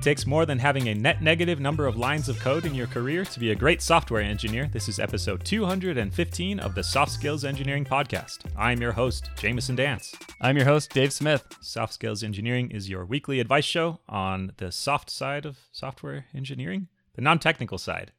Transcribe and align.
It 0.00 0.04
takes 0.04 0.26
more 0.26 0.46
than 0.46 0.58
having 0.58 0.88
a 0.88 0.94
net 0.94 1.20
negative 1.20 1.60
number 1.60 1.86
of 1.86 1.98
lines 1.98 2.30
of 2.30 2.38
code 2.38 2.64
in 2.64 2.74
your 2.74 2.86
career 2.86 3.22
to 3.26 3.38
be 3.38 3.50
a 3.50 3.54
great 3.54 3.82
software 3.82 4.22
engineer. 4.22 4.66
This 4.72 4.88
is 4.88 4.98
episode 4.98 5.44
215 5.44 6.58
of 6.58 6.74
the 6.74 6.82
Soft 6.82 7.12
Skills 7.12 7.44
Engineering 7.44 7.84
Podcast. 7.84 8.38
I'm 8.56 8.80
your 8.80 8.92
host, 8.92 9.28
Jamison 9.36 9.76
Dance. 9.76 10.14
I'm 10.40 10.56
your 10.56 10.64
host, 10.64 10.90
Dave 10.94 11.12
Smith. 11.12 11.44
Soft 11.60 11.92
Skills 11.92 12.22
Engineering 12.22 12.70
is 12.70 12.88
your 12.88 13.04
weekly 13.04 13.40
advice 13.40 13.66
show 13.66 14.00
on 14.08 14.52
the 14.56 14.72
soft 14.72 15.10
side 15.10 15.44
of 15.44 15.58
software 15.70 16.24
engineering, 16.34 16.88
the 17.14 17.20
non 17.20 17.38
technical 17.38 17.76
side 17.76 18.12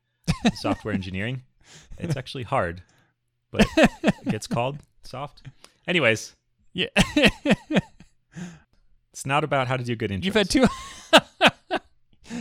of 0.45 0.53
software 0.53 0.93
engineering. 0.93 1.41
It's 1.97 2.15
actually 2.15 2.43
hard, 2.43 2.83
but 3.49 3.65
it 3.77 4.13
gets 4.29 4.45
called 4.45 4.77
soft. 5.03 5.41
Anyways, 5.87 6.35
Yeah. 6.73 6.89
it's 9.11 9.25
not 9.25 9.43
about 9.43 9.67
how 9.67 9.77
to 9.77 9.83
do 9.83 9.95
good 9.95 10.11
intros. 10.11 10.25
You've 10.25 10.35
had 10.35 10.47
two 10.49 10.67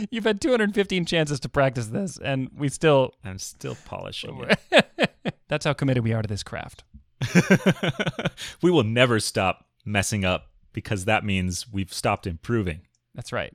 You've 0.09 0.23
had 0.23 0.41
215 0.41 1.05
chances 1.05 1.39
to 1.41 1.49
practice 1.49 1.87
this 1.87 2.17
and 2.17 2.49
we 2.55 2.69
still 2.69 3.13
I'm 3.23 3.39
still 3.39 3.77
polishing 3.85 4.45
it. 4.71 5.33
That's 5.47 5.65
how 5.65 5.73
committed 5.73 6.03
we 6.03 6.13
are 6.13 6.21
to 6.21 6.27
this 6.27 6.43
craft. 6.43 6.83
we 8.61 8.71
will 8.71 8.83
never 8.83 9.19
stop 9.19 9.65
messing 9.85 10.25
up 10.25 10.47
because 10.73 11.05
that 11.05 11.23
means 11.25 11.71
we've 11.71 11.93
stopped 11.93 12.25
improving. 12.25 12.81
That's 13.13 13.31
right. 13.33 13.53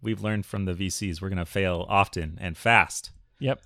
We've 0.00 0.22
learned 0.22 0.46
from 0.46 0.64
the 0.64 0.74
VCs 0.74 1.20
we're 1.20 1.28
going 1.28 1.38
to 1.38 1.46
fail 1.46 1.86
often 1.88 2.38
and 2.40 2.56
fast. 2.56 3.10
Yep. 3.40 3.60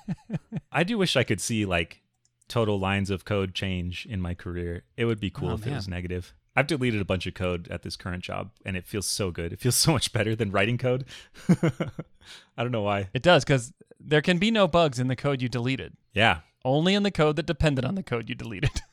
I 0.72 0.84
do 0.84 0.98
wish 0.98 1.16
I 1.16 1.24
could 1.24 1.40
see 1.40 1.64
like 1.64 2.00
total 2.48 2.78
lines 2.78 3.10
of 3.10 3.24
code 3.24 3.54
change 3.54 4.06
in 4.08 4.20
my 4.20 4.34
career. 4.34 4.82
It 4.96 5.04
would 5.04 5.20
be 5.20 5.30
cool 5.30 5.50
Oh, 5.50 5.54
if 5.54 5.66
it 5.66 5.72
was 5.72 5.88
negative. 5.88 6.34
I've 6.60 6.66
deleted 6.66 7.00
a 7.00 7.06
bunch 7.06 7.26
of 7.26 7.32
code 7.32 7.68
at 7.70 7.82
this 7.82 7.96
current 7.96 8.22
job 8.22 8.50
and 8.66 8.76
it 8.76 8.86
feels 8.86 9.06
so 9.06 9.30
good. 9.30 9.52
It 9.52 9.60
feels 9.60 9.76
so 9.76 9.92
much 9.92 10.12
better 10.12 10.36
than 10.36 10.50
writing 10.50 10.76
code. 10.76 11.06
I 11.48 12.62
don't 12.62 12.70
know 12.70 12.82
why. 12.82 13.08
It 13.14 13.22
does 13.22 13.46
cuz 13.46 13.72
there 13.98 14.20
can 14.20 14.38
be 14.38 14.50
no 14.50 14.68
bugs 14.68 14.98
in 14.98 15.08
the 15.08 15.16
code 15.16 15.40
you 15.40 15.48
deleted. 15.48 15.96
Yeah. 16.12 16.40
Only 16.64 16.94
in 16.94 17.02
the 17.02 17.10
code 17.10 17.36
that 17.36 17.46
depended 17.46 17.84
on 17.86 17.94
the 17.94 18.02
code 18.02 18.28
you 18.28 18.34
deleted. 18.34 18.82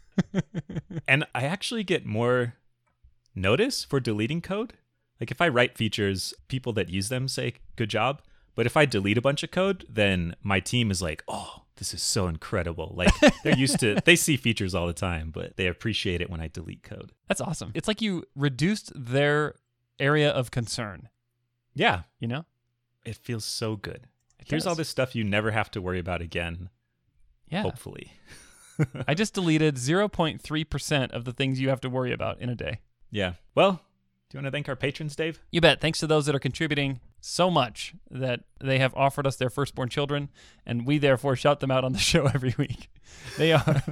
And 1.08 1.26
I 1.36 1.44
actually 1.44 1.84
get 1.84 2.06
more 2.06 2.56
notice 3.36 3.84
for 3.84 4.00
deleting 4.00 4.42
code. 4.42 4.74
Like 5.20 5.32
if 5.32 5.42
I 5.42 5.48
write 5.48 5.78
features, 5.78 6.34
people 6.48 6.74
that 6.74 6.90
use 6.90 7.10
them 7.10 7.28
say 7.28 7.56
good 7.76 7.90
job. 7.90 8.22
But 8.56 8.66
if 8.66 8.76
I 8.76 8.86
delete 8.86 9.18
a 9.18 9.22
bunch 9.22 9.44
of 9.44 9.52
code, 9.52 9.86
then 9.88 10.36
my 10.42 10.60
team 10.60 10.90
is 10.90 11.02
like, 11.02 11.24
oh, 11.28 11.64
this 11.78 11.94
is 11.94 12.02
so 12.04 12.28
incredible. 12.28 12.94
Like 12.96 13.14
they're 13.44 13.58
used 13.58 13.80
to, 13.80 13.98
they 14.06 14.16
see 14.16 14.38
features 14.38 14.76
all 14.76 14.88
the 14.88 14.94
time, 14.94 15.32
but 15.32 15.56
they 15.58 15.68
appreciate 15.68 16.22
it 16.22 16.30
when 16.30 16.42
I 16.42 16.48
delete 16.48 16.84
code. 16.84 17.12
That's 17.28 17.42
awesome. 17.42 17.72
It's 17.76 17.88
like 17.88 18.02
you 18.02 18.24
reduced 18.36 18.92
their 18.96 19.56
area 20.00 20.30
of 20.30 20.52
concern, 20.52 21.10
Yeah, 21.74 22.02
you 22.20 22.28
know? 22.28 22.46
it 23.06 23.16
feels 23.16 23.46
so 23.46 23.76
good. 23.76 24.08
It 24.40 24.48
Here's 24.50 24.68
all 24.68 24.76
this 24.76 24.90
stuff 24.90 25.16
you 25.16 25.24
never 25.24 25.52
have 25.52 25.72
to 25.72 25.82
worry 25.82 26.00
about 26.00 26.22
again, 26.22 26.70
Yeah. 27.50 27.62
hopefully. 27.64 28.12
I 29.08 29.14
just 29.16 29.34
deleted 29.34 29.76
0.3% 29.76 31.12
of 31.12 31.26
the 31.26 31.34
things 31.34 31.60
you 31.60 31.70
have 31.70 31.82
to 31.82 31.90
worry 31.90 32.12
about 32.14 32.40
in 32.42 32.50
a 32.50 32.56
day. 32.56 32.82
Yeah. 33.10 33.34
Well, 33.56 33.82
do 34.30 34.38
you 34.38 34.40
want 34.40 34.46
to 34.48 34.52
thank 34.52 34.68
our 34.70 34.76
patrons, 34.76 35.16
Dave? 35.16 35.40
You 35.52 35.62
bet. 35.62 35.80
Thanks 35.82 36.00
to 36.00 36.08
those 36.08 36.26
that 36.26 36.36
are 36.36 36.40
contributing 36.40 37.00
so 37.28 37.52
much 37.52 37.94
that 38.10 38.42
they 38.60 38.80
have 38.80 38.96
offered 38.96 39.28
us 39.28 39.36
their 39.36 39.50
firstborn 39.50 39.90
children, 39.90 40.30
and 40.66 40.88
we 40.88 40.98
therefore 40.98 41.36
shout 41.36 41.60
them 41.60 41.72
out 41.72 41.84
on 41.84 41.94
the 41.94 42.00
show 42.12 42.26
every 42.28 42.56
week. 42.58 42.90
They 43.38 43.52
are 43.52 43.84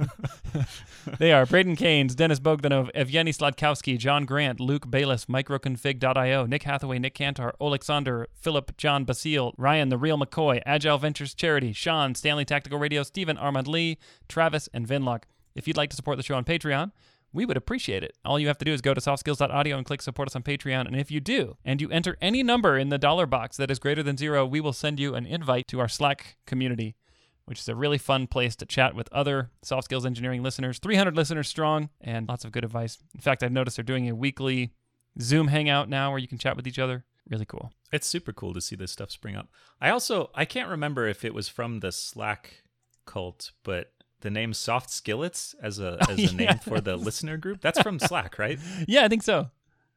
they 1.18 1.32
are 1.32 1.46
Braden 1.46 1.76
Keynes, 1.76 2.14
Dennis 2.14 2.40
Bogdanov, 2.40 2.90
Evgeny 2.94 3.36
Sladkowski, 3.36 3.98
John 3.98 4.24
Grant, 4.24 4.60
Luke 4.60 4.90
Bayless, 4.90 5.26
MicroConfig.io, 5.26 6.46
Nick 6.46 6.62
Hathaway, 6.62 6.98
Nick 6.98 7.14
Cantor, 7.14 7.54
Alexander, 7.60 8.26
Philip, 8.32 8.76
John 8.76 9.04
Basile, 9.04 9.54
Ryan, 9.56 9.90
The 9.90 9.98
Real 9.98 10.18
McCoy, 10.18 10.62
Agile 10.64 10.98
Ventures 10.98 11.34
Charity, 11.34 11.72
Sean, 11.72 12.14
Stanley 12.14 12.44
Tactical 12.44 12.78
Radio, 12.78 13.02
Stephen, 13.02 13.36
Armand 13.36 13.68
Lee, 13.68 13.98
Travis, 14.28 14.68
and 14.72 14.86
Vinlock. 14.86 15.24
If 15.54 15.66
you'd 15.66 15.76
like 15.76 15.90
to 15.90 15.96
support 15.96 16.16
the 16.16 16.22
show 16.22 16.36
on 16.36 16.44
Patreon, 16.44 16.92
we 17.36 17.44
would 17.44 17.56
appreciate 17.56 18.02
it. 18.02 18.16
All 18.24 18.40
you 18.40 18.48
have 18.48 18.58
to 18.58 18.64
do 18.64 18.72
is 18.72 18.80
go 18.80 18.94
to 18.94 19.00
softskills.audio 19.00 19.76
and 19.76 19.86
click 19.86 20.02
support 20.02 20.28
us 20.28 20.34
on 20.34 20.42
Patreon. 20.42 20.86
And 20.86 20.96
if 20.96 21.10
you 21.10 21.20
do, 21.20 21.56
and 21.64 21.80
you 21.80 21.90
enter 21.90 22.16
any 22.20 22.42
number 22.42 22.78
in 22.78 22.88
the 22.88 22.98
dollar 22.98 23.26
box 23.26 23.56
that 23.58 23.70
is 23.70 23.78
greater 23.78 24.02
than 24.02 24.16
zero, 24.16 24.46
we 24.46 24.60
will 24.60 24.72
send 24.72 24.98
you 24.98 25.14
an 25.14 25.26
invite 25.26 25.68
to 25.68 25.78
our 25.78 25.88
Slack 25.88 26.38
community, 26.46 26.96
which 27.44 27.60
is 27.60 27.68
a 27.68 27.74
really 27.74 27.98
fun 27.98 28.26
place 28.26 28.56
to 28.56 28.66
chat 28.66 28.94
with 28.94 29.08
other 29.12 29.50
soft 29.62 29.84
skills 29.84 30.06
engineering 30.06 30.42
listeners. 30.42 30.78
300 30.78 31.14
listeners 31.14 31.48
strong 31.48 31.90
and 32.00 32.28
lots 32.28 32.44
of 32.44 32.52
good 32.52 32.64
advice. 32.64 32.98
In 33.14 33.20
fact, 33.20 33.42
I've 33.42 33.52
noticed 33.52 33.76
they're 33.76 33.84
doing 33.84 34.08
a 34.08 34.14
weekly 34.14 34.72
Zoom 35.20 35.48
hangout 35.48 35.88
now 35.88 36.10
where 36.10 36.18
you 36.18 36.28
can 36.28 36.38
chat 36.38 36.56
with 36.56 36.66
each 36.66 36.78
other. 36.78 37.04
Really 37.28 37.46
cool. 37.46 37.72
It's 37.92 38.06
super 38.06 38.32
cool 38.32 38.54
to 38.54 38.60
see 38.60 38.76
this 38.76 38.92
stuff 38.92 39.10
spring 39.10 39.36
up. 39.36 39.48
I 39.80 39.90
also 39.90 40.30
I 40.34 40.44
can't 40.44 40.70
remember 40.70 41.06
if 41.06 41.24
it 41.24 41.34
was 41.34 41.48
from 41.48 41.80
the 41.80 41.92
Slack 41.92 42.62
cult, 43.04 43.52
but 43.62 43.92
the 44.20 44.30
name 44.30 44.54
Soft 44.54 44.90
Skillets 44.90 45.54
as 45.62 45.78
a 45.78 45.98
as 46.08 46.18
a 46.18 46.22
yeah. 46.22 46.32
name 46.32 46.58
for 46.58 46.80
the 46.80 46.96
listener 46.96 47.36
group, 47.36 47.60
that's 47.60 47.80
from 47.80 47.98
Slack, 47.98 48.38
right? 48.38 48.58
Yeah, 48.86 49.04
I 49.04 49.08
think 49.08 49.22
so. 49.22 49.50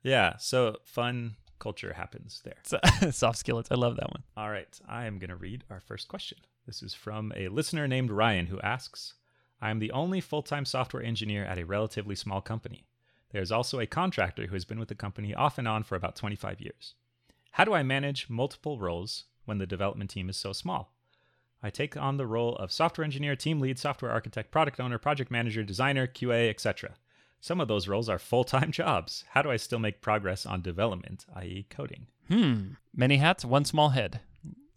Yeah, 0.03 0.37
so 0.37 0.77
fun 0.85 1.35
culture 1.59 1.93
happens 1.93 2.41
there. 2.43 2.57
So, 2.63 2.79
soft 3.11 3.37
skillets. 3.37 3.69
I 3.69 3.75
love 3.75 3.97
that 3.97 4.09
one. 4.09 4.23
All 4.35 4.49
right, 4.49 4.79
I 4.87 5.05
am 5.05 5.19
going 5.19 5.29
to 5.29 5.35
read 5.35 5.65
our 5.69 5.81
first 5.81 6.07
question. 6.07 6.39
This 6.65 6.81
is 6.81 6.93
from 6.93 7.33
a 7.35 7.49
listener 7.49 7.87
named 7.87 8.11
Ryan 8.11 8.47
who 8.47 8.59
asks 8.61 9.15
I 9.61 9.69
am 9.69 9.79
the 9.79 9.91
only 9.91 10.21
full 10.21 10.41
time 10.41 10.65
software 10.65 11.03
engineer 11.03 11.43
at 11.45 11.59
a 11.59 11.65
relatively 11.65 12.15
small 12.15 12.41
company. 12.41 12.85
There 13.31 13.41
is 13.41 13.51
also 13.51 13.79
a 13.79 13.85
contractor 13.85 14.47
who 14.47 14.53
has 14.53 14.65
been 14.65 14.79
with 14.79 14.87
the 14.87 14.95
company 14.95 15.35
off 15.35 15.57
and 15.57 15.67
on 15.67 15.83
for 15.83 15.95
about 15.95 16.15
25 16.15 16.61
years. 16.61 16.95
How 17.51 17.65
do 17.65 17.73
I 17.73 17.83
manage 17.83 18.29
multiple 18.29 18.79
roles 18.79 19.25
when 19.45 19.57
the 19.57 19.67
development 19.67 20.09
team 20.09 20.29
is 20.29 20.37
so 20.37 20.53
small? 20.53 20.93
I 21.61 21.69
take 21.69 21.97
on 21.97 22.17
the 22.17 22.25
role 22.27 22.55
of 22.55 22.71
software 22.71 23.03
engineer, 23.03 23.35
team 23.35 23.59
lead, 23.59 23.77
software 23.77 24.11
architect, 24.11 24.49
product 24.51 24.79
owner, 24.79 24.97
project 24.97 25.29
manager, 25.29 25.63
designer, 25.63 26.07
QA, 26.07 26.49
etc. 26.49 26.95
Some 27.41 27.59
of 27.59 27.67
those 27.67 27.87
roles 27.87 28.07
are 28.09 28.19
full 28.19 28.43
time 28.43 28.71
jobs. 28.81 29.25
How 29.31 29.41
do 29.41 29.51
I 29.51 29.57
still 29.57 29.79
make 29.79 30.01
progress 30.01 30.45
on 30.45 30.61
development, 30.61 31.25
i.e., 31.35 31.65
coding? 31.69 32.07
Hmm. 32.29 32.73
Many 32.95 33.17
hats, 33.17 33.43
one 33.43 33.65
small 33.65 33.89
head. 33.89 34.21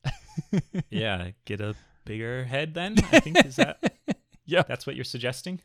yeah, 0.91 1.31
get 1.44 1.60
a 1.60 1.75
bigger 2.04 2.44
head 2.44 2.75
then. 2.75 2.97
I 3.12 3.21
think 3.21 3.44
is 3.44 3.56
that 3.56 3.78
Yeah. 4.44 4.62
that's 4.62 4.87
what 4.87 4.97
you're 4.97 5.04
suggesting? 5.04 5.60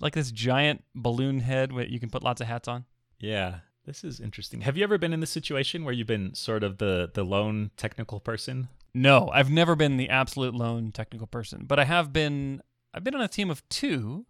Like 0.00 0.14
this 0.14 0.30
giant 0.30 0.84
balloon 0.94 1.40
head 1.40 1.72
where 1.72 1.84
you 1.86 1.98
can 1.98 2.10
put 2.10 2.22
lots 2.22 2.40
of 2.40 2.46
hats 2.46 2.68
on. 2.68 2.84
Yeah. 3.18 3.60
This 3.84 4.04
is 4.04 4.20
interesting. 4.20 4.60
Have 4.60 4.76
you 4.76 4.84
ever 4.84 4.98
been 4.98 5.14
in 5.14 5.20
this 5.20 5.30
situation 5.30 5.82
where 5.84 5.94
you've 5.94 6.06
been 6.06 6.34
sort 6.34 6.62
of 6.62 6.76
the 6.78 7.10
the 7.14 7.24
lone 7.24 7.70
technical 7.78 8.20
person? 8.20 8.68
No, 8.94 9.30
I've 9.32 9.50
never 9.50 9.76
been 9.76 9.96
the 9.96 10.08
absolute 10.08 10.54
lone 10.54 10.92
technical 10.92 11.26
person, 11.26 11.64
but 11.66 11.78
I 11.78 11.84
have 11.84 12.12
been 12.12 12.62
I've 12.94 13.04
been 13.04 13.14
on 13.14 13.20
a 13.20 13.28
team 13.28 13.50
of 13.50 13.66
2, 13.68 14.24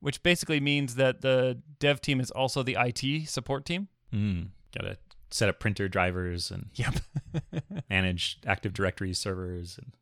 which 0.00 0.22
basically 0.22 0.60
means 0.60 0.96
that 0.96 1.20
the 1.22 1.62
dev 1.78 2.00
team 2.00 2.20
is 2.20 2.30
also 2.30 2.62
the 2.62 2.76
IT 2.78 3.28
support 3.28 3.64
team. 3.64 3.88
Hmm. 4.12 4.42
Got 4.76 4.84
to 4.88 4.96
set 5.30 5.48
up 5.48 5.58
printer 5.60 5.88
drivers 5.88 6.50
and 6.50 6.70
Yep. 6.74 6.94
manage 7.90 8.38
Active 8.46 8.72
Directory 8.72 9.14
servers 9.14 9.78
and 9.78 9.92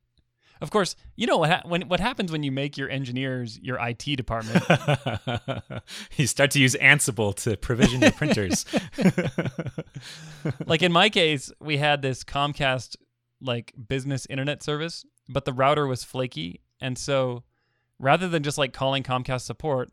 of 0.60 0.70
course, 0.70 0.94
you 1.16 1.26
know 1.26 1.38
what 1.38 1.50
ha- 1.50 1.62
when 1.64 1.88
what 1.88 1.98
happens 1.98 2.30
when 2.30 2.44
you 2.44 2.52
make 2.52 2.76
your 2.78 2.88
engineers 2.88 3.58
your 3.60 3.78
IT 3.84 4.04
department. 4.16 4.64
you 6.16 6.28
start 6.28 6.52
to 6.52 6.60
use 6.60 6.76
Ansible 6.76 7.34
to 7.42 7.56
provision 7.56 8.00
your 8.00 8.12
printers. 8.12 8.64
like 10.66 10.82
in 10.82 10.92
my 10.92 11.08
case, 11.08 11.50
we 11.60 11.78
had 11.78 12.00
this 12.00 12.22
Comcast 12.22 12.94
like 13.42 13.72
business 13.88 14.26
internet 14.30 14.62
service, 14.62 15.04
but 15.28 15.44
the 15.44 15.52
router 15.52 15.86
was 15.86 16.04
flaky, 16.04 16.60
and 16.80 16.96
so 16.96 17.42
rather 17.98 18.28
than 18.28 18.42
just 18.42 18.58
like 18.58 18.72
calling 18.72 19.02
Comcast 19.02 19.42
support, 19.42 19.90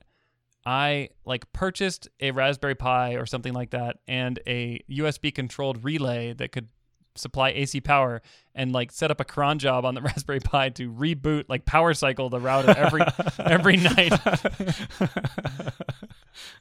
I 0.66 1.10
like 1.26 1.52
purchased 1.54 2.10
a 2.20 2.32
Raspberry 2.32 2.76
Pi 2.76 3.14
or 3.14 3.26
something 3.26 3.54
like 3.54 3.70
that 3.72 3.98
and 4.08 4.40
a 4.46 4.84
USB 4.90 5.34
controlled 5.34 5.84
relay 5.84 6.34
that 6.34 6.52
could 6.52 6.68
supply 7.16 7.50
AC 7.50 7.82
power 7.82 8.22
and 8.56 8.72
like 8.72 8.92
set 8.92 9.12
up 9.12 9.20
a 9.20 9.26
cron 9.26 9.60
job 9.60 9.86
on 9.86 9.96
the 9.96 10.02
Raspberry 10.10 10.40
Pi 10.40 10.70
to 10.70 10.92
reboot 10.92 11.46
like 11.48 11.66
power 11.66 11.94
cycle 11.94 12.30
the 12.30 12.40
router 12.40 12.74
every 12.78 13.02
every 13.40 13.78
night. 13.78 14.14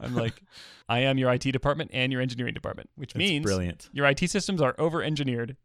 I'm 0.01 0.15
like 0.15 0.43
I 0.89 1.01
am 1.01 1.19
your 1.19 1.33
IT 1.33 1.51
department 1.53 1.91
and 1.93 2.13
your 2.13 2.23
engineering 2.23 2.55
department, 2.55 2.91
which 2.97 3.13
That's 3.13 3.19
means 3.19 3.45
brilliant. 3.45 3.89
your 3.93 4.07
IT 4.07 4.31
systems 4.31 4.61
are 4.63 4.75
over 4.79 5.03
engineered. 5.03 5.57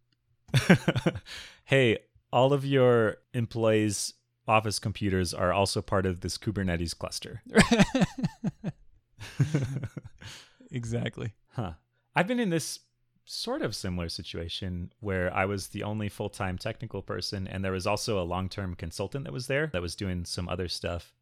hey, 1.66 2.00
all 2.32 2.54
of 2.54 2.66
your 2.66 3.18
employees' 3.34 4.14
office 4.48 4.80
computers 4.80 5.34
are 5.34 5.54
also 5.54 5.82
part 5.82 6.06
of 6.06 6.22
this 6.22 6.38
Kubernetes 6.38 6.98
cluster. 6.98 7.42
exactly. 10.72 11.34
Huh. 11.50 11.74
I've 12.16 12.28
been 12.28 12.40
in 12.40 12.50
this 12.50 12.80
sort 13.26 13.62
of 13.62 13.76
similar 13.76 14.10
situation 14.10 14.92
where 15.00 15.34
I 15.34 15.46
was 15.46 15.68
the 15.68 15.84
only 15.84 16.10
full 16.10 16.30
time 16.30 16.58
technical 16.58 17.02
person, 17.02 17.48
and 17.48 17.64
there 17.64 17.72
was 17.72 17.88
also 17.88 18.22
a 18.22 18.24
long 18.24 18.50
term 18.50 18.76
consultant 18.76 19.26
that 19.26 19.34
was 19.34 19.48
there 19.48 19.68
that 19.74 19.82
was 19.82 19.96
doing 19.96 20.26
some 20.26 20.50
other 20.50 20.68
stuff. 20.68 21.14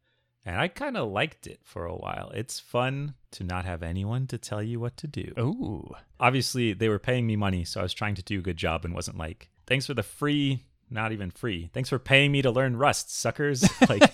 And 0.44 0.56
I 0.56 0.68
kind 0.68 0.96
of 0.96 1.10
liked 1.10 1.46
it 1.46 1.60
for 1.62 1.84
a 1.84 1.94
while. 1.94 2.32
It's 2.34 2.58
fun 2.58 3.14
to 3.32 3.44
not 3.44 3.64
have 3.64 3.82
anyone 3.82 4.26
to 4.28 4.38
tell 4.38 4.62
you 4.62 4.80
what 4.80 4.96
to 4.98 5.06
do. 5.06 5.32
Ooh. 5.38 5.94
Obviously, 6.18 6.72
they 6.72 6.88
were 6.88 6.98
paying 6.98 7.26
me 7.26 7.36
money, 7.36 7.64
so 7.64 7.80
I 7.80 7.84
was 7.84 7.94
trying 7.94 8.16
to 8.16 8.22
do 8.22 8.40
a 8.40 8.42
good 8.42 8.56
job 8.56 8.84
and 8.84 8.94
wasn't 8.94 9.18
like, 9.18 9.50
thanks 9.66 9.86
for 9.86 9.94
the 9.94 10.02
free, 10.02 10.64
not 10.90 11.12
even 11.12 11.30
free. 11.30 11.70
Thanks 11.72 11.88
for 11.88 11.98
paying 12.00 12.32
me 12.32 12.42
to 12.42 12.50
learn 12.50 12.76
Rust, 12.76 13.16
suckers. 13.16 13.64
like, 13.88 14.12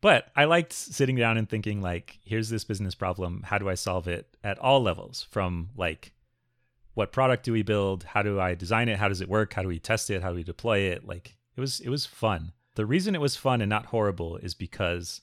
but 0.00 0.28
I 0.36 0.44
liked 0.44 0.72
sitting 0.72 1.16
down 1.16 1.36
and 1.36 1.48
thinking, 1.48 1.82
like, 1.82 2.20
here's 2.24 2.50
this 2.50 2.64
business 2.64 2.94
problem. 2.94 3.42
How 3.46 3.58
do 3.58 3.68
I 3.68 3.74
solve 3.74 4.06
it 4.06 4.28
at 4.44 4.58
all 4.60 4.80
levels? 4.80 5.26
From 5.30 5.70
like, 5.76 6.12
what 6.94 7.10
product 7.10 7.44
do 7.44 7.52
we 7.52 7.62
build? 7.62 8.04
How 8.04 8.22
do 8.22 8.38
I 8.38 8.54
design 8.54 8.88
it? 8.88 8.98
How 8.98 9.08
does 9.08 9.20
it 9.20 9.28
work? 9.28 9.54
How 9.54 9.62
do 9.62 9.68
we 9.68 9.80
test 9.80 10.08
it? 10.10 10.22
How 10.22 10.30
do 10.30 10.36
we 10.36 10.44
deploy 10.44 10.78
it? 10.78 11.04
Like, 11.04 11.36
it 11.56 11.60
was 11.60 11.80
it 11.80 11.88
was 11.88 12.06
fun. 12.06 12.52
The 12.74 12.86
reason 12.86 13.14
it 13.14 13.20
was 13.20 13.36
fun 13.36 13.60
and 13.60 13.70
not 13.70 13.86
horrible 13.86 14.36
is 14.38 14.54
because 14.54 15.20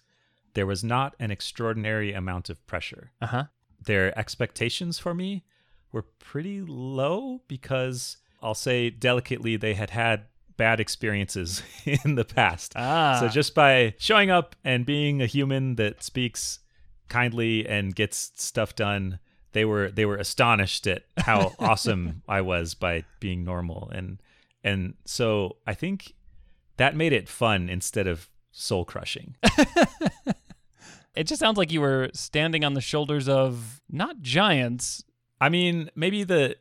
there 0.53 0.65
was 0.65 0.83
not 0.83 1.15
an 1.19 1.31
extraordinary 1.31 2.13
amount 2.13 2.49
of 2.49 2.65
pressure. 2.67 3.11
Uh 3.21 3.27
huh. 3.27 3.43
Their 3.83 4.17
expectations 4.17 4.99
for 4.99 5.13
me 5.13 5.43
were 5.91 6.03
pretty 6.03 6.61
low 6.61 7.41
because 7.47 8.17
I'll 8.41 8.55
say 8.55 8.89
delicately 8.89 9.57
they 9.57 9.73
had 9.73 9.89
had 9.89 10.25
bad 10.57 10.79
experiences 10.79 11.63
in 12.05 12.15
the 12.15 12.25
past. 12.25 12.73
Ah. 12.75 13.17
So 13.19 13.27
just 13.27 13.55
by 13.55 13.95
showing 13.97 14.29
up 14.29 14.55
and 14.63 14.85
being 14.85 15.21
a 15.21 15.25
human 15.25 15.75
that 15.75 16.03
speaks 16.03 16.59
kindly 17.09 17.67
and 17.67 17.95
gets 17.95 18.31
stuff 18.35 18.75
done, 18.75 19.19
they 19.53 19.65
were 19.65 19.89
they 19.91 20.05
were 20.05 20.17
astonished 20.17 20.87
at 20.87 21.03
how 21.17 21.53
awesome 21.59 22.21
I 22.27 22.41
was 22.41 22.73
by 22.73 23.03
being 23.19 23.43
normal 23.43 23.89
and 23.93 24.21
and 24.63 24.93
so 25.05 25.57
I 25.65 25.73
think 25.73 26.13
that 26.81 26.95
made 26.95 27.13
it 27.13 27.29
fun 27.29 27.69
instead 27.69 28.07
of 28.07 28.27
soul 28.51 28.85
crushing. 28.85 29.35
it 31.15 31.25
just 31.25 31.39
sounds 31.39 31.55
like 31.55 31.71
you 31.71 31.79
were 31.79 32.09
standing 32.11 32.63
on 32.65 32.73
the 32.73 32.81
shoulders 32.81 33.29
of 33.29 33.79
not 33.87 34.19
giants. 34.21 35.03
I 35.39 35.49
mean, 35.49 35.91
maybe 35.95 36.23
the 36.23 36.55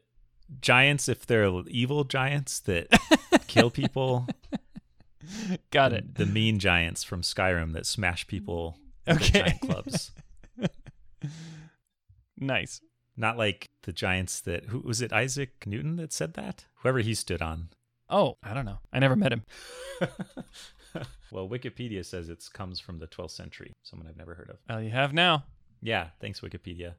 giants 0.61 1.08
if 1.08 1.25
they're 1.25 1.50
evil 1.69 2.05
giants 2.05 2.61
that 2.61 2.88
kill 3.46 3.70
people. 3.70 4.26
Got 5.70 5.93
the, 5.93 5.96
it. 5.96 6.14
The 6.17 6.26
mean 6.26 6.58
giants 6.58 7.02
from 7.02 7.23
Skyrim 7.23 7.73
that 7.73 7.87
smash 7.87 8.26
people 8.26 8.76
with 9.06 9.16
Okay. 9.23 9.31
their 9.32 9.43
giant 9.44 9.61
clubs. 9.62 10.11
Nice. 12.43 12.81
Not 13.19 13.37
like 13.37 13.69
the 13.82 13.93
giants 13.93 14.40
that 14.40 14.66
who 14.66 14.81
was 14.81 15.02
it 15.02 15.12
Isaac 15.12 15.66
Newton 15.66 15.96
that 15.96 16.11
said 16.11 16.32
that? 16.34 16.64
Whoever 16.76 17.00
he 17.00 17.14
stood 17.14 17.43
on. 17.43 17.69
Oh, 18.11 18.37
I 18.43 18.53
don't 18.55 18.65
know. 18.65 18.79
I 18.93 18.99
never 18.99 19.17
met 19.17 19.33
him. 19.33 19.45
well, 21.31 21.49
Wikipedia 21.49 22.05
says 22.05 22.29
it 22.29 22.45
comes 22.53 22.81
from 22.81 22.99
the 22.99 23.07
12th 23.07 23.31
century. 23.31 23.73
Someone 23.85 24.09
I've 24.09 24.17
never 24.17 24.35
heard 24.35 24.51
of. 24.51 24.57
Well, 24.69 24.83
you 24.83 24.91
have 24.91 25.12
now. 25.12 25.45
Yeah, 25.81 26.09
thanks 26.21 26.41
Wikipedia. 26.41 26.95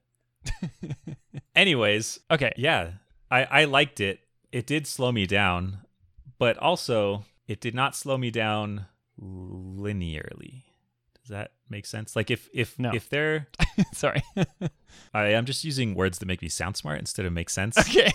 Anyways, 1.56 2.20
Okay. 2.32 2.52
yeah, 2.58 2.92
I 3.30 3.44
I 3.44 3.66
liked 3.66 4.00
it. 4.00 4.22
It 4.52 4.66
did 4.66 4.88
slow 4.88 5.12
me 5.12 5.26
down, 5.28 5.80
but 6.40 6.58
also 6.58 7.26
it 7.48 7.62
did 7.62 7.76
not 7.76 7.96
slow 7.96 8.18
me 8.18 8.32
down 8.32 8.86
linearly. 9.22 10.64
Does 11.22 11.30
that 11.30 11.52
make 11.70 11.86
sense? 11.86 12.16
Like 12.16 12.32
if 12.32 12.50
if 12.54 12.80
No. 12.80 12.92
if 12.94 13.10
they're 13.10 13.48
Sorry. 13.94 14.24
I 15.14 15.28
am 15.28 15.46
just 15.46 15.64
using 15.64 15.94
words 15.96 16.20
that 16.20 16.26
make 16.26 16.42
me 16.42 16.50
sound 16.50 16.76
smart 16.78 17.00
instead 17.00 17.26
of 17.26 17.34
make 17.34 17.50
sense. 17.50 17.78
okay. 17.78 18.12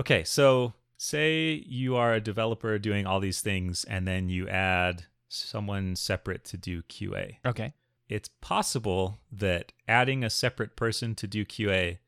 Okay, 0.00 0.22
so 0.24 0.72
say 0.98 1.64
you 1.66 1.96
are 1.96 2.12
a 2.12 2.20
developer 2.20 2.78
doing 2.78 3.06
all 3.06 3.20
these 3.20 3.40
things 3.40 3.84
and 3.84 4.06
then 4.06 4.28
you 4.28 4.48
add 4.48 5.04
someone 5.28 5.96
separate 5.96 6.44
to 6.44 6.58
do 6.58 6.82
QA. 6.82 7.36
okay. 7.46 7.72
It's 8.08 8.30
possible 8.40 9.20
that 9.30 9.72
adding 9.86 10.24
a 10.24 10.30
separate 10.30 10.76
person 10.76 11.14
to 11.16 11.26
do 11.26 11.44
QA 11.44 11.98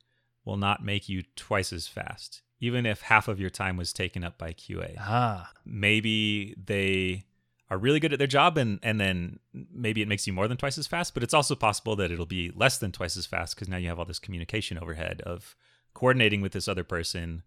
will 0.46 0.56
not 0.56 0.82
make 0.82 1.10
you 1.10 1.22
twice 1.36 1.74
as 1.74 1.88
fast, 1.88 2.40
even 2.58 2.86
if 2.86 3.02
half 3.02 3.28
of 3.28 3.38
your 3.38 3.50
time 3.50 3.76
was 3.76 3.92
taken 3.92 4.24
up 4.24 4.38
by 4.38 4.54
QA. 4.54 4.96
Ah. 4.98 5.52
Maybe 5.66 6.54
they 6.56 7.26
are 7.68 7.76
really 7.76 8.00
good 8.00 8.14
at 8.14 8.18
their 8.18 8.26
job 8.26 8.56
and 8.56 8.80
and 8.82 8.98
then 8.98 9.40
maybe 9.52 10.00
it 10.00 10.08
makes 10.08 10.26
you 10.26 10.32
more 10.32 10.48
than 10.48 10.56
twice 10.56 10.78
as 10.78 10.86
fast, 10.86 11.12
but 11.12 11.22
it's 11.22 11.34
also 11.34 11.54
possible 11.54 11.94
that 11.96 12.10
it'll 12.10 12.24
be 12.24 12.50
less 12.56 12.78
than 12.78 12.92
twice 12.92 13.16
as 13.18 13.26
fast 13.26 13.54
because 13.54 13.68
now 13.68 13.76
you 13.76 13.88
have 13.88 13.98
all 13.98 14.06
this 14.06 14.18
communication 14.18 14.78
overhead 14.78 15.20
of 15.26 15.54
coordinating 15.92 16.40
with 16.40 16.52
this 16.52 16.66
other 16.66 16.84
person 16.84 17.42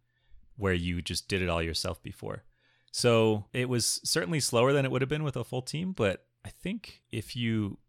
where 0.56 0.74
you 0.74 1.02
just 1.02 1.28
did 1.28 1.42
it 1.42 1.50
all 1.50 1.62
yourself 1.62 2.02
before. 2.02 2.44
So 2.92 3.46
it 3.54 3.70
was 3.70 4.00
certainly 4.04 4.40
slower 4.40 4.72
than 4.74 4.86
it 4.86 4.92
would 4.92 5.02
have 5.02 5.10
been 5.10 5.24
with 5.24 5.36
a 5.36 5.44
full 5.44 5.62
team, 5.64 5.94
but 5.94 6.26
I 6.46 6.50
think 6.50 7.02
if 7.12 7.36
you 7.36 7.80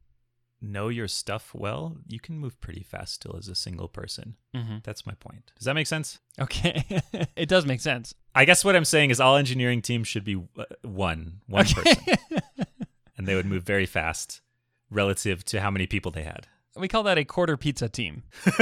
know 0.62 0.88
your 0.88 1.08
stuff 1.08 1.50
well, 1.54 1.98
you 2.08 2.18
can 2.18 2.38
move 2.38 2.58
pretty 2.60 2.82
fast 2.82 3.14
still 3.14 3.36
as 3.36 3.48
a 3.48 3.54
single 3.54 3.86
person. 3.88 4.36
hmm 4.54 4.78
That's 4.82 5.04
my 5.04 5.12
point. 5.14 5.52
Does 5.58 5.66
that 5.66 5.74
make 5.74 5.86
sense? 5.86 6.20
Okay. 6.40 6.84
it 7.36 7.50
does 7.50 7.66
make 7.66 7.80
sense. 7.82 8.14
I 8.34 8.46
guess 8.46 8.64
what 8.64 8.74
I'm 8.76 8.84
saying 8.86 9.10
is 9.10 9.20
all 9.20 9.36
engineering 9.36 9.82
teams 9.82 10.08
should 10.08 10.24
be 10.24 10.36
uh, 10.58 10.64
one, 10.82 11.40
one 11.46 11.66
person, 11.66 12.02
and 13.18 13.28
they 13.28 13.34
would 13.34 13.44
move 13.46 13.64
very 13.64 13.84
fast 13.86 14.40
relative 14.90 15.44
to 15.46 15.60
how 15.60 15.70
many 15.70 15.86
people 15.86 16.10
they 16.12 16.22
had. 16.22 16.46
we 16.76 16.88
call 16.88 17.02
that 17.02 17.18
a 17.18 17.24
quarter 17.26 17.56
pizza 17.58 17.88
team. 17.90 18.22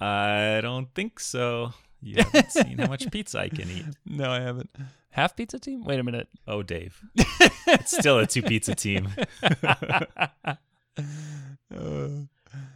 I 0.00 0.60
don't 0.62 0.92
think 0.94 1.18
so. 1.20 1.72
You 2.02 2.16
haven't 2.22 2.52
seen 2.52 2.78
how 2.78 2.86
much 2.88 3.10
pizza 3.10 3.38
I 3.40 3.48
can 3.48 3.70
eat. 3.70 3.84
No, 4.06 4.30
I 4.30 4.40
haven't. 4.40 4.70
Half 5.10 5.36
pizza 5.36 5.58
team? 5.58 5.84
Wait 5.84 5.98
a 5.98 6.04
minute. 6.04 6.28
Oh, 6.46 6.62
Dave. 6.62 7.02
It's 7.68 7.96
still 7.98 8.18
a 8.18 8.26
two 8.26 8.42
pizza 8.42 8.74
team. 8.76 9.08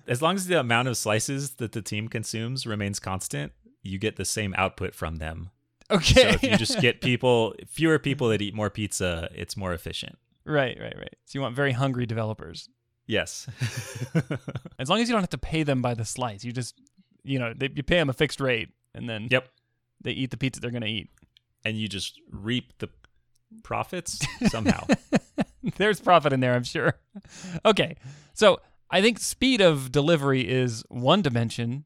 As 0.06 0.20
long 0.20 0.34
as 0.34 0.46
the 0.46 0.58
amount 0.58 0.88
of 0.88 0.96
slices 0.96 1.52
that 1.52 1.72
the 1.72 1.82
team 1.82 2.08
consumes 2.08 2.66
remains 2.66 2.98
constant, 2.98 3.52
you 3.82 3.98
get 3.98 4.16
the 4.16 4.24
same 4.24 4.54
output 4.58 4.94
from 4.94 5.16
them. 5.16 5.50
okay. 5.90 6.22
So 6.22 6.28
if 6.28 6.42
you 6.42 6.56
just 6.56 6.80
get 6.80 7.00
people, 7.00 7.54
fewer 7.68 7.98
people 7.98 8.28
that 8.30 8.42
eat 8.42 8.54
more 8.54 8.70
pizza, 8.70 9.28
it's 9.34 9.56
more 9.56 9.72
efficient. 9.72 10.18
right, 10.44 10.76
right, 10.80 10.96
right. 10.96 11.16
So 11.26 11.38
you 11.38 11.42
want 11.42 11.54
very 11.54 11.72
hungry 11.72 12.06
developers. 12.06 12.68
Yes. 13.06 13.48
As 14.78 14.88
long 14.88 15.00
as 15.00 15.08
you 15.08 15.14
don't 15.14 15.22
have 15.22 15.30
to 15.30 15.38
pay 15.38 15.62
them 15.62 15.82
by 15.82 15.94
the 15.94 16.04
slice, 16.04 16.44
you 16.44 16.52
just, 16.52 16.74
you 17.24 17.38
know, 17.38 17.52
they, 17.56 17.68
you 17.74 17.82
pay 17.82 17.96
them 17.96 18.10
a 18.10 18.12
fixed 18.14 18.40
rate, 18.40 18.68
and 18.94 19.08
then 19.08 19.28
Yep. 19.30 19.48
they 20.02 20.12
eat 20.12 20.30
the 20.30 20.36
pizza 20.36 20.60
they're 20.60 20.70
gonna 20.70 20.86
eat. 20.86 21.10
and 21.64 21.76
you 21.78 21.88
just 21.88 22.20
reap 22.30 22.72
the 22.78 22.88
profits 23.62 24.18
somehow. 24.48 24.86
There's 25.76 26.00
profit 26.00 26.32
in 26.32 26.40
there, 26.40 26.54
I'm 26.54 26.64
sure. 26.64 26.94
Okay, 27.66 27.96
so 28.32 28.60
I 28.90 29.02
think 29.02 29.18
speed 29.18 29.60
of 29.60 29.92
delivery 29.92 30.48
is 30.48 30.82
one 30.88 31.20
dimension 31.22 31.84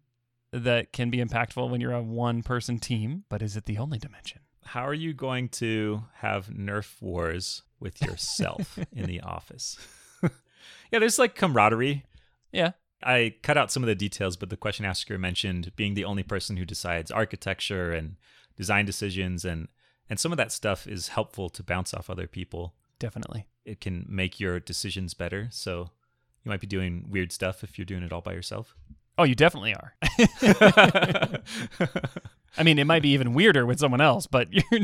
that 0.53 0.93
can 0.93 1.11
be 1.11 1.19
impactful 1.19 1.69
when 1.69 1.81
you're 1.81 1.93
a 1.93 2.01
one-person 2.03 2.79
team, 2.79 3.25
but 3.29 3.43
is 3.43 3.57
it 3.57 3.65
the 3.65 3.79
only 3.79 3.99
dimension? 3.99 4.41
How 4.65 4.87
are 4.87 4.95
you 4.95 5.13
going 5.13 5.49
to 5.51 6.05
have 6.19 6.47
Nerf 6.47 7.03
wars 7.03 7.63
with 7.81 8.01
yourself 8.01 8.79
in 8.93 9.07
the 9.07 9.21
office? 9.21 9.77
yeah, 10.23 11.01
there's 11.01 11.19
like 11.19 11.35
camaraderie. 11.35 12.05
Yeah. 12.53 12.73
I 13.03 13.35
cut 13.43 13.57
out 13.59 13.71
some 13.71 13.83
of 13.83 13.87
the 13.87 13.95
details, 13.95 14.37
but 14.37 14.51
the 14.51 14.57
question 14.57 14.85
asker 14.85 15.19
mentioned 15.19 15.73
being 15.77 15.95
the 15.95 16.05
only 16.05 16.23
person 16.23 16.57
who 16.57 16.65
decides 16.65 17.11
architecture 17.11 17.93
and 17.93 18.17
design 18.57 18.87
decisions 18.87 19.45
and 19.45 19.69
and 20.09 20.21
some 20.21 20.33
of 20.33 20.39
that 20.39 20.53
stuff 20.53 20.87
is 20.87 21.09
helpful 21.09 21.49
to 21.49 21.63
bounce 21.63 21.95
off 21.95 22.11
other 22.11 22.27
people. 22.27 22.75
Definitely. 22.99 23.47
It 23.65 23.81
can 23.81 24.05
make 24.09 24.39
your 24.39 24.61
decisions 24.61 25.15
better. 25.15 25.49
So 25.51 25.91
you 26.45 26.51
might 26.51 26.61
be 26.61 26.67
doing 26.67 27.07
weird 27.09 27.33
stuff 27.33 27.65
if 27.65 27.79
you're 27.79 27.87
doing 27.87 28.03
it 28.03 28.13
all 28.13 28.21
by 28.21 28.35
yourself. 28.35 28.75
Oh, 29.17 29.25
you 29.25 29.35
definitely 29.35 29.75
are. 29.75 29.95
I 32.57 32.63
mean, 32.63 32.79
it 32.79 32.85
might 32.85 33.03
be 33.03 33.11
even 33.11 33.33
weirder 33.33 33.65
with 33.67 33.79
someone 33.79 34.01
else, 34.01 34.27
but 34.27 34.49
you're 34.53 34.81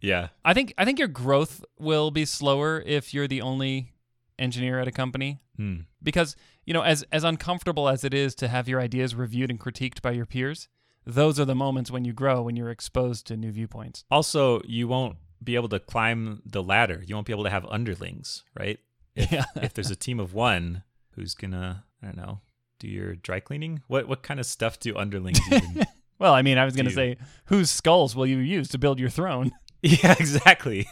yeah. 0.00 0.28
I 0.44 0.54
think 0.54 0.74
I 0.76 0.84
think 0.84 0.98
your 0.98 1.08
growth 1.08 1.64
will 1.78 2.10
be 2.10 2.24
slower 2.24 2.82
if 2.84 3.14
you're 3.14 3.28
the 3.28 3.42
only 3.42 3.92
engineer 4.38 4.80
at 4.80 4.88
a 4.88 4.92
company 4.92 5.38
Hmm. 5.56 5.80
because 6.02 6.34
you 6.64 6.72
know 6.74 6.82
as 6.82 7.02
as 7.12 7.24
uncomfortable 7.24 7.88
as 7.88 8.04
it 8.04 8.14
is 8.14 8.34
to 8.36 8.48
have 8.48 8.68
your 8.68 8.80
ideas 8.80 9.14
reviewed 9.14 9.50
and 9.50 9.58
critiqued 9.60 10.00
by 10.02 10.10
your 10.12 10.26
peers 10.26 10.68
those 11.04 11.40
are 11.40 11.44
the 11.44 11.54
moments 11.54 11.90
when 11.90 12.04
you 12.04 12.12
grow 12.12 12.42
when 12.42 12.54
you're 12.56 12.70
exposed 12.70 13.26
to 13.26 13.36
new 13.36 13.50
viewpoints 13.50 14.04
Also, 14.10 14.60
you 14.64 14.86
won't 14.88 15.16
be 15.42 15.56
able 15.56 15.68
to 15.68 15.80
climb 15.80 16.40
the 16.46 16.62
ladder. 16.62 17.02
You 17.04 17.16
won't 17.16 17.26
be 17.26 17.32
able 17.32 17.42
to 17.42 17.50
have 17.50 17.66
underlings, 17.66 18.44
right? 18.56 18.78
If, 19.16 19.32
Yeah. 19.32 19.44
if 19.56 19.74
there's 19.74 19.90
a 19.90 19.96
team 19.96 20.20
of 20.20 20.32
one 20.34 20.84
who's 21.16 21.34
gonna, 21.34 21.84
I 22.00 22.06
don't 22.06 22.16
know, 22.16 22.40
do 22.78 22.86
your 22.86 23.16
dry 23.16 23.40
cleaning. 23.40 23.82
What 23.88 24.06
what 24.06 24.22
kind 24.22 24.38
of 24.38 24.46
stuff 24.46 24.78
do 24.78 24.96
underlings 24.96 25.40
even? 25.50 25.84
well 26.20 26.34
i 26.34 26.42
mean 26.42 26.56
i 26.58 26.64
was 26.64 26.76
going 26.76 26.84
to 26.86 26.90
Do- 26.90 26.94
say 26.94 27.16
whose 27.46 27.68
skulls 27.70 28.14
will 28.14 28.26
you 28.26 28.38
use 28.38 28.68
to 28.68 28.78
build 28.78 29.00
your 29.00 29.10
throne 29.10 29.50
yeah, 29.82 30.14
exactly. 30.20 30.86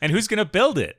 and 0.00 0.12
who's 0.12 0.28
gonna 0.28 0.44
build 0.44 0.78
it? 0.78 0.96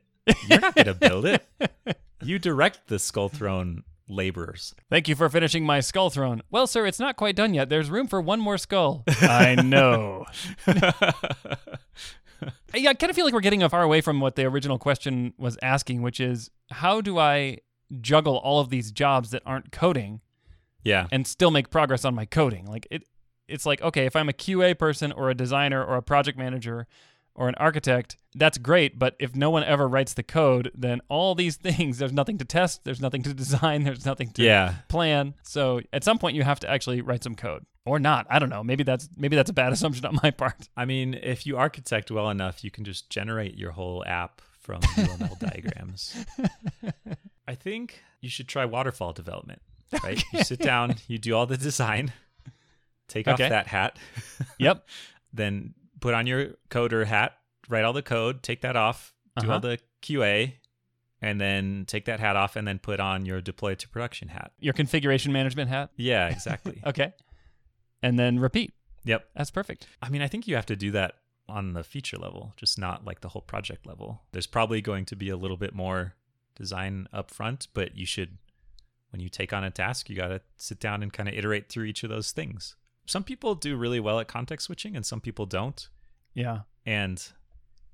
You're 0.47 0.59
not 0.59 0.75
gonna 0.75 0.93
build 0.93 1.25
it. 1.25 1.45
You 2.23 2.37
direct 2.37 2.87
the 2.87 2.99
skull 2.99 3.29
throne 3.29 3.83
laborers. 4.07 4.75
thank 4.91 5.07
you 5.07 5.15
for 5.15 5.27
finishing 5.27 5.65
my 5.65 5.79
skull 5.79 6.11
throne 6.11 6.43
well 6.51 6.67
sir 6.67 6.85
it's 6.85 6.99
not 6.99 7.15
quite 7.15 7.35
done 7.35 7.55
yet 7.55 7.67
there's 7.67 7.89
room 7.89 8.05
for 8.05 8.21
one 8.21 8.39
more 8.39 8.59
skull 8.59 9.03
i 9.21 9.55
know 9.55 10.25
yeah, 12.73 12.89
I 12.89 12.93
kind 12.93 13.09
of 13.09 13.15
feel 13.15 13.25
like 13.25 13.33
we're 13.33 13.41
getting 13.41 13.67
far 13.69 13.83
away 13.83 14.01
from 14.01 14.19
what 14.19 14.35
the 14.35 14.45
original 14.45 14.77
question 14.77 15.33
was 15.37 15.57
asking, 15.61 16.01
which 16.01 16.19
is 16.19 16.49
how 16.71 17.01
do 17.01 17.17
I 17.17 17.57
juggle 17.99 18.37
all 18.37 18.59
of 18.59 18.69
these 18.69 18.91
jobs 18.91 19.31
that 19.31 19.43
aren't 19.45 19.71
coding 19.71 20.21
yeah. 20.83 21.07
and 21.11 21.27
still 21.27 21.51
make 21.51 21.69
progress 21.69 22.05
on 22.05 22.15
my 22.15 22.25
coding? 22.25 22.65
Like 22.65 22.87
it 22.91 23.03
it's 23.47 23.65
like, 23.65 23.81
okay, 23.81 24.05
if 24.05 24.15
I'm 24.15 24.29
a 24.29 24.33
QA 24.33 24.77
person 24.77 25.11
or 25.11 25.29
a 25.29 25.35
designer 25.35 25.83
or 25.83 25.97
a 25.97 26.01
project 26.01 26.37
manager 26.37 26.87
or 27.35 27.47
an 27.49 27.55
architect, 27.55 28.17
that's 28.35 28.57
great. 28.57 28.99
But 28.99 29.15
if 29.19 29.35
no 29.35 29.49
one 29.49 29.63
ever 29.63 29.87
writes 29.87 30.13
the 30.13 30.23
code, 30.23 30.71
then 30.75 31.01
all 31.09 31.33
these 31.35 31.55
things, 31.67 31.97
there's 31.97 32.11
nothing 32.13 32.37
to 32.39 32.45
test, 32.45 32.83
there's 32.83 33.01
nothing 33.01 33.23
to 33.23 33.33
design, 33.43 33.83
there's 33.83 34.05
nothing 34.05 34.31
to 34.33 34.43
Yeah. 34.43 34.75
plan. 34.89 35.33
So 35.43 35.81
at 35.93 36.03
some 36.03 36.17
point 36.19 36.35
you 36.35 36.43
have 36.43 36.59
to 36.61 36.69
actually 36.69 37.01
write 37.01 37.23
some 37.23 37.35
code. 37.35 37.65
Or 37.83 37.97
not. 37.97 38.27
I 38.29 38.37
don't 38.37 38.49
know. 38.49 38.63
Maybe 38.63 38.83
that's 38.83 39.09
maybe 39.17 39.35
that's 39.35 39.49
a 39.49 39.53
bad 39.53 39.73
assumption 39.77 40.05
on 40.05 40.19
my 40.21 40.29
part. 40.29 40.69
I 40.77 40.85
mean, 40.85 41.15
if 41.15 41.47
you 41.47 41.57
architect 41.57 42.11
well 42.11 42.29
enough, 42.29 42.63
you 42.63 42.69
can 42.69 42.83
just 42.85 43.09
generate 43.09 43.57
your 43.57 43.71
whole 43.71 44.03
app 44.05 44.39
from 44.59 44.81
UML 44.81 45.39
diagrams. 45.39 46.15
I 47.47 47.55
think 47.55 48.03
you 48.21 48.29
should 48.29 48.47
try 48.47 48.65
waterfall 48.65 49.13
development, 49.13 49.63
right? 50.03 50.23
You 50.31 50.43
sit 50.43 50.59
down, 50.59 50.97
you 51.07 51.17
do 51.17 51.33
all 51.35 51.47
the 51.47 51.57
design, 51.57 52.13
take 53.07 53.27
Okay. 53.27 53.45
off 53.45 53.49
that 53.49 53.65
hat, 53.65 53.97
Yep. 54.59 54.87
then 55.33 55.73
put 56.01 56.13
on 56.13 56.27
your 56.27 56.55
coder 56.69 57.05
hat, 57.05 57.37
write 57.69 57.85
all 57.85 57.93
the 57.93 58.01
code, 58.01 58.43
take 58.43 58.61
that 58.61 58.75
off, 58.75 59.13
do 59.39 59.45
Uh-huh. 59.47 59.53
all 59.53 59.59
the 59.61 59.79
QA, 60.01 60.55
and 61.21 61.39
then 61.39 61.85
take 61.87 62.05
that 62.05 62.19
hat 62.19 62.35
off 62.35 62.55
and 62.57 62.67
then 62.67 62.79
put 62.79 62.99
on 62.99 63.25
your 63.25 63.39
deploy 63.39 63.75
to 63.75 63.87
production 63.87 64.27
hat. 64.27 64.51
Your 64.59 64.73
configuration 64.73 65.31
management 65.31 65.69
hat. 65.69 65.91
Yeah, 65.95 66.27
exactly. 66.35 66.81
Okay. 66.85 67.13
And 68.03 68.17
then 68.19 68.39
repeat. 68.39 68.73
yep. 69.05 69.29
That's 69.35 69.51
perfect. 69.51 69.87
I 70.01 70.09
mean, 70.09 70.21
I 70.21 70.27
think 70.27 70.47
you 70.47 70.55
have 70.55 70.65
to 70.65 70.75
do 70.75 70.91
that 70.91 71.13
on 71.47 71.73
the 71.73 71.83
feature 71.83 72.17
level, 72.17 72.53
just 72.57 72.79
not 72.79 73.05
like 73.05 73.21
the 73.21 73.29
whole 73.29 73.41
project 73.43 73.85
level. 73.85 74.21
There's 74.31 74.47
probably 74.47 74.81
going 74.81 75.05
to 75.05 75.15
be 75.15 75.29
a 75.29 75.37
little 75.37 75.57
bit 75.57 75.73
more 75.75 76.15
design 76.55 77.07
up 77.13 77.29
front, 77.29 77.67
but 77.73 77.95
you 77.95 78.05
should, 78.05 78.37
when 79.11 79.19
you 79.21 79.29
take 79.29 79.53
on 79.53 79.63
a 79.63 79.69
task, 79.69 80.09
you 80.09 80.15
got 80.15 80.29
to 80.29 80.41
sit 80.57 80.79
down 80.79 81.03
and 81.03 81.11
kind 81.13 81.29
of 81.29 81.35
iterate 81.35 81.69
through 81.69 81.85
each 81.85 82.03
of 82.03 82.09
those 82.09 82.31
things. 82.31 82.75
Some 83.11 83.25
people 83.25 83.55
do 83.55 83.75
really 83.75 83.99
well 83.99 84.21
at 84.21 84.29
context 84.29 84.67
switching 84.67 84.95
and 84.95 85.05
some 85.05 85.19
people 85.19 85.45
don't. 85.45 85.89
Yeah. 86.33 86.59
And 86.85 87.21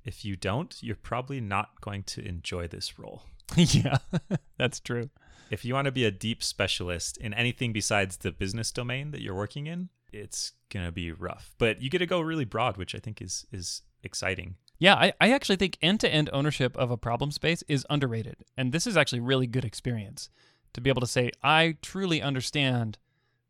if 0.06 0.24
you 0.24 0.36
don't, 0.36 0.78
you're 0.80 0.96
probably 0.96 1.42
not 1.42 1.82
going 1.82 2.04
to 2.04 2.24
enjoy 2.24 2.68
this 2.68 3.00
role. 3.00 3.24
yeah. 3.56 3.98
that's 4.60 4.80
true. 4.80 5.10
If 5.50 5.66
you 5.66 5.74
want 5.74 5.86
to 5.86 5.92
be 5.92 6.06
a 6.06 6.12
deep 6.12 6.44
specialist 6.44 7.18
in 7.18 7.34
anything 7.34 7.74
besides 7.74 8.18
the 8.18 8.32
business 8.32 8.72
domain 8.72 9.10
that 9.10 9.22
you're 9.22 9.34
working 9.34 9.66
in, 9.66 9.90
it's 10.14 10.52
going 10.70 10.86
to 10.86 10.92
be 10.92 11.12
rough. 11.12 11.56
But 11.58 11.82
you 11.82 11.90
get 11.90 11.98
to 11.98 12.06
go 12.06 12.22
really 12.22 12.46
broad, 12.46 12.78
which 12.78 12.94
I 12.94 13.00
think 13.00 13.20
is 13.20 13.48
is 13.52 13.82
exciting. 14.04 14.58
Yeah, 14.78 14.94
I, 14.94 15.14
I 15.20 15.32
actually 15.32 15.56
think 15.56 15.80
end 15.82 16.00
to 16.02 16.14
end 16.14 16.30
ownership 16.32 16.78
of 16.78 16.92
a 16.92 16.98
problem 16.98 17.32
space 17.32 17.64
is 17.68 17.88
underrated. 17.90 18.46
And 18.56 18.72
this 18.72 18.86
is 18.86 18.96
actually 18.96 19.22
really 19.22 19.48
good 19.48 19.66
experience 19.66 20.30
to 20.74 20.80
be 20.80 20.92
able 20.92 21.02
to 21.02 21.08
say, 21.08 21.32
I 21.42 21.78
truly 21.82 22.22
understand 22.22 23.00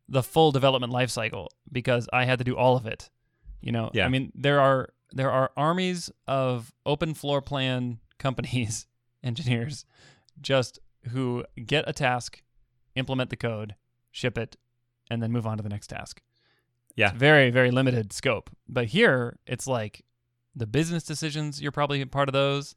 the 0.08 0.22
full 0.22 0.52
development 0.52 0.92
lifecycle 0.92 1.48
because 1.70 2.08
I 2.12 2.24
had 2.24 2.38
to 2.38 2.44
do 2.44 2.56
all 2.56 2.76
of 2.76 2.86
it. 2.86 3.10
You 3.60 3.72
know, 3.72 3.90
Yeah. 3.92 4.06
I 4.06 4.08
mean, 4.08 4.32
there 4.34 4.60
are 4.60 4.90
there 5.12 5.30
are 5.30 5.50
armies 5.56 6.10
of 6.26 6.72
open 6.86 7.14
floor 7.14 7.40
plan 7.42 7.98
companies, 8.18 8.86
engineers, 9.22 9.84
just 10.40 10.78
who 11.10 11.44
get 11.66 11.84
a 11.88 11.92
task, 11.92 12.42
implement 12.94 13.30
the 13.30 13.36
code, 13.36 13.74
ship 14.10 14.36
it, 14.38 14.56
and 15.10 15.22
then 15.22 15.32
move 15.32 15.46
on 15.46 15.56
to 15.56 15.62
the 15.62 15.68
next 15.68 15.86
task. 15.88 16.20
Yeah. 16.96 17.10
It's 17.10 17.18
very, 17.18 17.50
very 17.50 17.70
limited 17.70 18.12
scope. 18.12 18.50
But 18.68 18.86
here 18.86 19.38
it's 19.46 19.66
like 19.66 20.04
the 20.54 20.66
business 20.66 21.04
decisions, 21.04 21.60
you're 21.62 21.72
probably 21.72 22.04
part 22.04 22.28
of 22.28 22.32
those. 22.32 22.74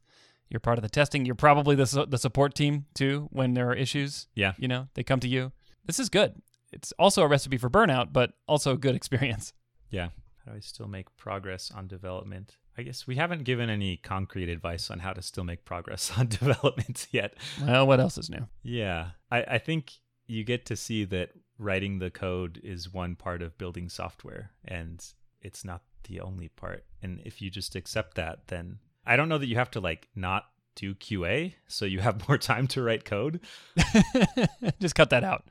You're 0.48 0.60
part 0.60 0.78
of 0.78 0.82
the 0.82 0.88
testing. 0.90 1.24
You're 1.26 1.34
probably 1.34 1.74
the, 1.74 1.86
su- 1.86 2.06
the 2.06 2.18
support 2.18 2.54
team 2.54 2.84
too 2.94 3.28
when 3.30 3.54
there 3.54 3.68
are 3.70 3.74
issues. 3.74 4.28
Yeah. 4.34 4.52
You 4.58 4.68
know, 4.68 4.88
they 4.94 5.02
come 5.02 5.18
to 5.20 5.28
you. 5.28 5.50
This 5.86 5.98
is 5.98 6.08
good. 6.08 6.40
It's 6.72 6.92
also 6.98 7.22
a 7.22 7.28
recipe 7.28 7.58
for 7.58 7.70
burnout, 7.70 8.12
but 8.12 8.32
also 8.48 8.72
a 8.72 8.78
good 8.78 8.94
experience. 8.94 9.52
Yeah. 9.90 10.08
How 10.44 10.52
do 10.52 10.56
I 10.56 10.60
still 10.60 10.88
make 10.88 11.16
progress 11.16 11.70
on 11.70 11.86
development? 11.86 12.56
I 12.76 12.82
guess 12.82 13.06
we 13.06 13.16
haven't 13.16 13.44
given 13.44 13.68
any 13.68 13.98
concrete 13.98 14.48
advice 14.48 14.90
on 14.90 15.00
how 15.00 15.12
to 15.12 15.22
still 15.22 15.44
make 15.44 15.64
progress 15.64 16.12
on 16.18 16.28
development 16.28 17.06
yet. 17.10 17.34
Well, 17.64 17.86
what 17.86 18.00
else 18.00 18.18
is 18.18 18.30
new? 18.30 18.48
Yeah. 18.62 19.10
I, 19.30 19.42
I 19.42 19.58
think 19.58 19.92
you 20.26 20.44
get 20.44 20.64
to 20.66 20.76
see 20.76 21.04
that 21.04 21.30
writing 21.58 21.98
the 21.98 22.10
code 22.10 22.60
is 22.64 22.92
one 22.92 23.14
part 23.14 23.42
of 23.42 23.58
building 23.58 23.88
software 23.88 24.50
and 24.64 25.04
it's 25.42 25.64
not 25.64 25.82
the 26.04 26.20
only 26.20 26.48
part. 26.48 26.84
And 27.02 27.20
if 27.24 27.42
you 27.42 27.50
just 27.50 27.76
accept 27.76 28.16
that, 28.16 28.48
then 28.48 28.78
I 29.06 29.16
don't 29.16 29.28
know 29.28 29.38
that 29.38 29.48
you 29.48 29.56
have 29.56 29.70
to 29.72 29.80
like 29.80 30.08
not 30.14 30.46
do 30.74 30.94
QA 30.94 31.54
so 31.68 31.84
you 31.84 32.00
have 32.00 32.26
more 32.28 32.38
time 32.38 32.66
to 32.68 32.82
write 32.82 33.04
code. 33.04 33.40
just 34.80 34.94
cut 34.94 35.10
that 35.10 35.24
out. 35.24 35.44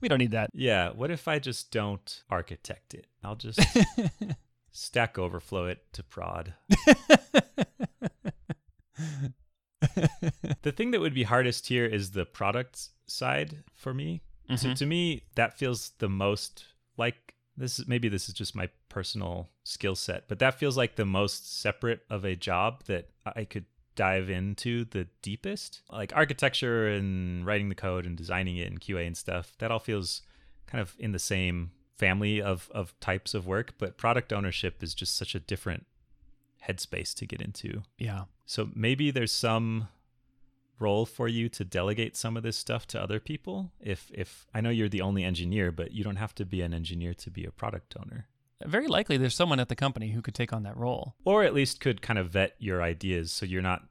We 0.00 0.08
don't 0.08 0.18
need 0.18 0.32
that. 0.32 0.50
Yeah. 0.52 0.90
What 0.90 1.10
if 1.10 1.28
I 1.28 1.38
just 1.38 1.70
don't 1.70 2.22
architect 2.30 2.94
it? 2.94 3.06
I'll 3.24 3.36
just 3.36 3.60
stack 4.70 5.18
overflow 5.18 5.66
it 5.66 5.84
to 5.94 6.02
prod. 6.02 6.54
the 10.62 10.72
thing 10.72 10.90
that 10.92 11.00
would 11.00 11.14
be 11.14 11.22
hardest 11.24 11.66
here 11.68 11.86
is 11.86 12.10
the 12.12 12.24
product 12.24 12.88
side 13.06 13.64
for 13.74 13.92
me. 13.94 14.22
So 14.56 14.68
Mhm. 14.68 14.76
to 14.76 14.86
me, 14.86 15.24
that 15.34 15.58
feels 15.58 15.90
the 15.98 16.08
most 16.08 16.66
like 16.96 17.34
this 17.56 17.78
is 17.78 17.88
maybe 17.88 18.08
this 18.08 18.28
is 18.28 18.34
just 18.34 18.54
my 18.54 18.68
personal 18.88 19.50
skill 19.64 19.94
set, 19.96 20.28
but 20.28 20.38
that 20.40 20.58
feels 20.58 20.76
like 20.76 20.96
the 20.96 21.06
most 21.06 21.58
separate 21.58 22.04
of 22.10 22.24
a 22.24 22.36
job 22.36 22.84
that 22.84 23.08
I 23.24 23.44
could 23.44 23.64
dive 23.96 24.30
into 24.30 24.84
the 24.84 25.08
deepest. 25.22 25.82
Like 25.90 26.12
architecture 26.14 26.86
and 26.86 27.44
writing 27.44 27.68
the 27.68 27.74
code 27.74 28.06
and 28.06 28.16
designing 28.16 28.56
it 28.56 28.68
and 28.68 28.80
QA 28.80 29.06
and 29.06 29.16
stuff, 29.16 29.54
that 29.58 29.70
all 29.70 29.80
feels 29.80 30.22
kind 30.66 30.80
of 30.80 30.94
in 30.98 31.12
the 31.12 31.18
same 31.18 31.72
family 31.96 32.40
of 32.40 32.70
of 32.72 32.98
types 33.00 33.34
of 33.34 33.46
work, 33.46 33.74
but 33.78 33.96
product 33.96 34.32
ownership 34.32 34.82
is 34.82 34.94
just 34.94 35.16
such 35.16 35.34
a 35.34 35.40
different 35.40 35.86
headspace 36.68 37.14
to 37.14 37.26
get 37.26 37.40
into. 37.40 37.82
yeah. 37.98 38.24
So 38.44 38.68
maybe 38.74 39.10
there's 39.10 39.32
some 39.32 39.88
role 40.78 41.06
for 41.06 41.26
you 41.26 41.48
to 41.48 41.64
delegate 41.64 42.16
some 42.16 42.36
of 42.36 42.42
this 42.42 42.56
stuff 42.56 42.86
to 42.88 43.02
other 43.02 43.18
people. 43.18 43.72
If 43.80 44.10
if 44.14 44.46
I 44.54 44.60
know 44.60 44.70
you're 44.70 44.88
the 44.88 45.00
only 45.00 45.24
engineer, 45.24 45.72
but 45.72 45.92
you 45.92 46.04
don't 46.04 46.16
have 46.16 46.34
to 46.36 46.44
be 46.44 46.60
an 46.60 46.74
engineer 46.74 47.14
to 47.14 47.30
be 47.30 47.44
a 47.44 47.50
product 47.50 47.96
owner. 47.98 48.28
Very 48.64 48.86
likely 48.86 49.16
there's 49.16 49.34
someone 49.34 49.60
at 49.60 49.68
the 49.68 49.76
company 49.76 50.10
who 50.10 50.22
could 50.22 50.34
take 50.34 50.52
on 50.52 50.62
that 50.62 50.76
role. 50.76 51.14
Or 51.24 51.44
at 51.44 51.54
least 51.54 51.80
could 51.80 52.00
kind 52.00 52.18
of 52.18 52.30
vet 52.30 52.54
your 52.58 52.82
ideas 52.82 53.32
so 53.32 53.44
you're 53.44 53.62
not 53.62 53.82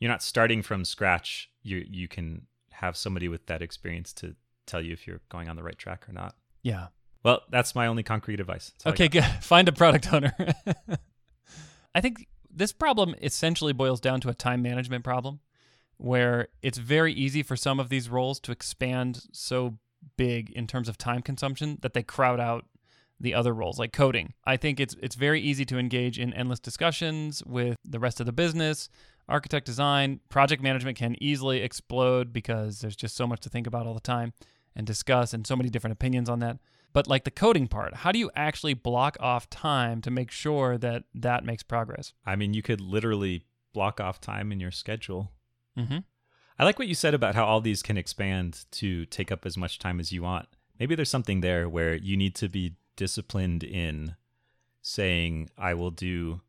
you're 0.00 0.10
not 0.10 0.22
starting 0.22 0.62
from 0.62 0.84
scratch. 0.84 1.50
You 1.62 1.84
you 1.88 2.08
can 2.08 2.46
have 2.72 2.96
somebody 2.96 3.28
with 3.28 3.46
that 3.46 3.62
experience 3.62 4.12
to 4.14 4.34
tell 4.66 4.80
you 4.80 4.92
if 4.92 5.06
you're 5.06 5.20
going 5.28 5.48
on 5.48 5.56
the 5.56 5.62
right 5.62 5.78
track 5.78 6.08
or 6.08 6.12
not. 6.12 6.34
Yeah. 6.62 6.88
Well, 7.22 7.42
that's 7.50 7.74
my 7.74 7.86
only 7.86 8.02
concrete 8.02 8.40
advice. 8.40 8.72
Okay, 8.86 9.08
good. 9.08 9.24
Find 9.42 9.68
a 9.68 9.72
product 9.72 10.12
owner. 10.12 10.34
I 11.94 12.00
think 12.00 12.28
this 12.50 12.72
problem 12.72 13.14
essentially 13.20 13.72
boils 13.72 14.00
down 14.00 14.20
to 14.22 14.28
a 14.28 14.34
time 14.34 14.62
management 14.62 15.04
problem 15.04 15.40
where 15.98 16.48
it's 16.62 16.78
very 16.78 17.12
easy 17.12 17.42
for 17.42 17.56
some 17.56 17.78
of 17.78 17.90
these 17.90 18.08
roles 18.08 18.40
to 18.40 18.52
expand 18.52 19.24
so 19.32 19.78
big 20.16 20.50
in 20.52 20.66
terms 20.66 20.88
of 20.88 20.96
time 20.96 21.20
consumption 21.20 21.78
that 21.82 21.92
they 21.92 22.02
crowd 22.02 22.40
out 22.40 22.64
the 23.20 23.34
other 23.34 23.52
roles 23.52 23.78
like 23.78 23.92
coding. 23.92 24.34
I 24.44 24.56
think 24.56 24.80
it's 24.80 24.96
it's 25.02 25.14
very 25.14 25.40
easy 25.40 25.64
to 25.66 25.78
engage 25.78 26.18
in 26.18 26.32
endless 26.32 26.60
discussions 26.60 27.42
with 27.44 27.76
the 27.84 27.98
rest 27.98 28.20
of 28.20 28.26
the 28.26 28.32
business. 28.32 28.88
Architect 29.28 29.66
design, 29.66 30.20
project 30.28 30.62
management 30.62 30.98
can 30.98 31.14
easily 31.22 31.60
explode 31.62 32.32
because 32.32 32.80
there's 32.80 32.96
just 32.96 33.14
so 33.14 33.26
much 33.26 33.40
to 33.40 33.48
think 33.48 33.66
about 33.66 33.86
all 33.86 33.94
the 33.94 34.00
time 34.00 34.32
and 34.74 34.86
discuss 34.86 35.32
and 35.32 35.46
so 35.46 35.54
many 35.54 35.68
different 35.68 35.92
opinions 35.92 36.28
on 36.28 36.40
that. 36.40 36.58
But 36.92 37.06
like 37.06 37.22
the 37.22 37.30
coding 37.30 37.68
part, 37.68 37.94
how 37.94 38.10
do 38.10 38.18
you 38.18 38.30
actually 38.34 38.74
block 38.74 39.16
off 39.20 39.48
time 39.48 40.00
to 40.00 40.10
make 40.10 40.32
sure 40.32 40.76
that 40.78 41.04
that 41.14 41.44
makes 41.44 41.62
progress? 41.62 42.12
I 42.26 42.34
mean, 42.34 42.54
you 42.54 42.62
could 42.62 42.80
literally 42.80 43.44
block 43.72 44.00
off 44.00 44.20
time 44.20 44.50
in 44.50 44.58
your 44.58 44.72
schedule 44.72 45.30
Mm-hmm. 45.78 45.98
I 46.58 46.64
like 46.64 46.78
what 46.78 46.88
you 46.88 46.94
said 46.94 47.14
about 47.14 47.34
how 47.34 47.44
all 47.44 47.60
these 47.60 47.82
can 47.82 47.96
expand 47.96 48.64
to 48.72 49.06
take 49.06 49.32
up 49.32 49.46
as 49.46 49.56
much 49.56 49.78
time 49.78 49.98
as 49.98 50.12
you 50.12 50.22
want. 50.22 50.48
Maybe 50.78 50.94
there's 50.94 51.10
something 51.10 51.40
there 51.40 51.68
where 51.68 51.94
you 51.94 52.16
need 52.16 52.34
to 52.36 52.48
be 52.48 52.74
disciplined 53.04 53.64
in 53.64 54.14
saying, 54.82 55.48
I 55.56 55.72
will 55.74 55.90
do 55.90 56.42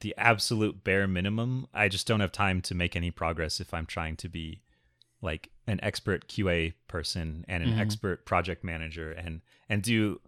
the 0.00 0.14
absolute 0.16 0.82
bare 0.82 1.06
minimum. 1.06 1.66
I 1.74 1.88
just 1.88 2.06
don't 2.06 2.20
have 2.20 2.32
time 2.32 2.62
to 2.62 2.74
make 2.74 2.96
any 2.96 3.10
progress 3.10 3.60
if 3.60 3.74
I'm 3.74 3.84
trying 3.86 4.16
to 4.16 4.28
be 4.28 4.62
like 5.20 5.50
an 5.66 5.78
expert 5.82 6.26
QA 6.28 6.72
person 6.88 7.44
and 7.48 7.62
an 7.62 7.72
Mhm. 7.74 7.78
expert 7.80 8.24
project 8.26 8.64
manager 8.64 9.10
and 9.12 9.42
and 9.68 9.82
do 9.82 10.20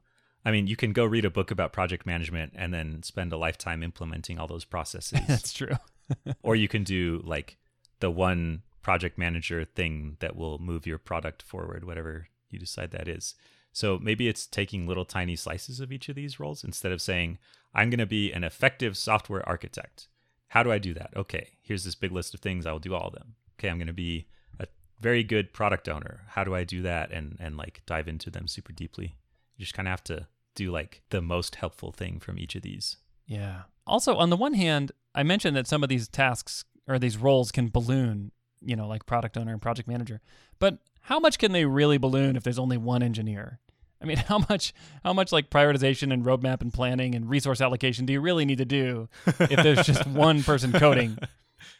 I 0.44 0.52
mean, 0.52 0.68
you 0.68 0.76
can 0.76 0.92
go 0.92 1.04
read 1.04 1.24
a 1.24 1.30
book 1.30 1.50
about 1.50 1.72
project 1.72 2.06
management 2.06 2.52
and 2.54 2.72
then 2.72 3.02
spend 3.02 3.32
a 3.32 3.36
lifetime 3.36 3.82
implementing 3.82 4.38
all 4.38 4.46
those 4.46 4.64
processes 4.74 5.20
That's 5.26 5.52
true. 5.52 5.76
or 6.42 6.54
you 6.54 6.68
can 6.68 6.84
do 6.84 7.20
like 7.24 7.56
the 8.00 8.10
one 8.10 8.62
project 8.82 9.16
manager 9.18 9.64
thing 9.64 10.16
that 10.20 10.36
will 10.36 10.58
move 10.58 10.86
your 10.86 10.98
product 10.98 11.42
forward 11.42 11.82
whatever 11.84 12.28
you 12.50 12.58
decide 12.58 12.90
that 12.92 13.08
is 13.08 13.34
so 13.76 13.86
maybe 14.08 14.26
it's 14.28 14.46
taking 14.46 14.86
little 14.86 15.04
tiny 15.04 15.36
slices 15.36 15.80
of 15.80 15.92
each 15.92 16.08
of 16.08 16.16
these 16.16 16.40
roles 16.40 16.64
instead 16.64 16.92
of 16.92 17.00
saying 17.02 17.38
i'm 17.74 17.90
going 17.90 18.06
to 18.06 18.06
be 18.18 18.32
an 18.32 18.44
effective 18.44 18.96
software 18.96 19.46
architect 19.54 20.08
How 20.48 20.62
do 20.62 20.72
I 20.72 20.78
do 20.78 20.94
that? 20.94 21.10
Okay, 21.22 21.44
here's 21.60 21.84
this 21.84 21.96
big 22.02 22.12
list 22.12 22.34
of 22.34 22.40
things. 22.40 22.66
I 22.66 22.72
will 22.72 22.88
do 22.88 22.94
all 22.94 23.08
of 23.08 23.14
them. 23.14 23.34
Okay, 23.54 23.68
I'm 23.68 23.78
going 23.78 23.94
to 23.96 24.02
be 24.04 24.26
a 24.60 24.66
very 25.00 25.24
good 25.24 25.52
product 25.52 25.88
owner. 25.88 26.22
How 26.28 26.44
do 26.44 26.54
I 26.54 26.64
do 26.64 26.82
that 26.82 27.10
and 27.12 27.36
and 27.40 27.56
like 27.56 27.82
dive 27.84 28.08
into 28.08 28.30
them 28.30 28.46
super 28.46 28.72
deeply? 28.72 29.08
You 29.56 29.64
just 29.64 29.74
kind 29.74 29.88
of 29.88 29.90
have 29.90 30.04
to 30.04 30.26
do 30.54 30.70
like 30.70 31.02
the 31.10 31.20
most 31.20 31.56
helpful 31.56 31.92
thing 31.92 32.20
from 32.20 32.38
each 32.38 32.54
of 32.54 32.62
these. 32.62 32.96
Yeah. 33.26 33.62
Also, 33.86 34.16
on 34.16 34.30
the 34.30 34.36
one 34.36 34.54
hand, 34.54 34.92
I 35.14 35.22
mentioned 35.24 35.56
that 35.56 35.66
some 35.66 35.82
of 35.82 35.88
these 35.88 36.08
tasks 36.08 36.64
or 36.86 36.98
these 36.98 37.18
roles 37.18 37.50
can 37.52 37.68
balloon, 37.68 38.30
you 38.60 38.76
know, 38.76 38.88
like 38.88 39.04
product 39.04 39.36
owner 39.36 39.52
and 39.52 39.60
project 39.60 39.88
manager. 39.88 40.20
But 40.58 40.78
how 41.02 41.18
much 41.18 41.38
can 41.38 41.52
they 41.52 41.64
really 41.66 41.98
balloon 41.98 42.36
if 42.36 42.42
there's 42.44 42.58
only 42.58 42.78
one 42.78 43.02
engineer? 43.02 43.58
I 44.00 44.04
mean, 44.04 44.16
how 44.28 44.38
much 44.48 44.72
how 45.04 45.12
much 45.12 45.32
like 45.32 45.50
prioritization 45.50 46.12
and 46.12 46.24
roadmap 46.24 46.60
and 46.60 46.72
planning 46.72 47.14
and 47.14 47.28
resource 47.28 47.60
allocation 47.60 48.06
do 48.06 48.12
you 48.12 48.20
really 48.20 48.44
need 48.44 48.58
to 48.58 48.64
do 48.64 49.08
if 49.26 49.62
there's 49.62 49.86
just 49.86 50.06
one 50.06 50.42
person 50.42 50.72
coding 50.72 51.18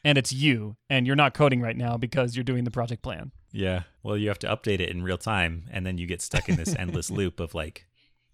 and 0.04 0.18
it's 0.18 0.32
you 0.32 0.76
and 0.88 1.06
you're 1.06 1.16
not 1.16 1.34
coding 1.34 1.60
right 1.60 1.76
now 1.76 1.96
because 1.96 2.36
you're 2.36 2.44
doing 2.44 2.64
the 2.64 2.70
project 2.70 3.02
plan? 3.02 3.32
Yeah. 3.52 3.82
Well, 4.02 4.16
you 4.16 4.28
have 4.28 4.38
to 4.40 4.48
update 4.48 4.80
it 4.80 4.90
in 4.90 5.02
real 5.02 5.18
time 5.18 5.64
and 5.70 5.86
then 5.86 5.98
you 5.98 6.06
get 6.06 6.22
stuck 6.22 6.48
in 6.48 6.56
this 6.56 6.74
endless 6.76 7.10
loop 7.10 7.40
of 7.40 7.54
like 7.54 7.86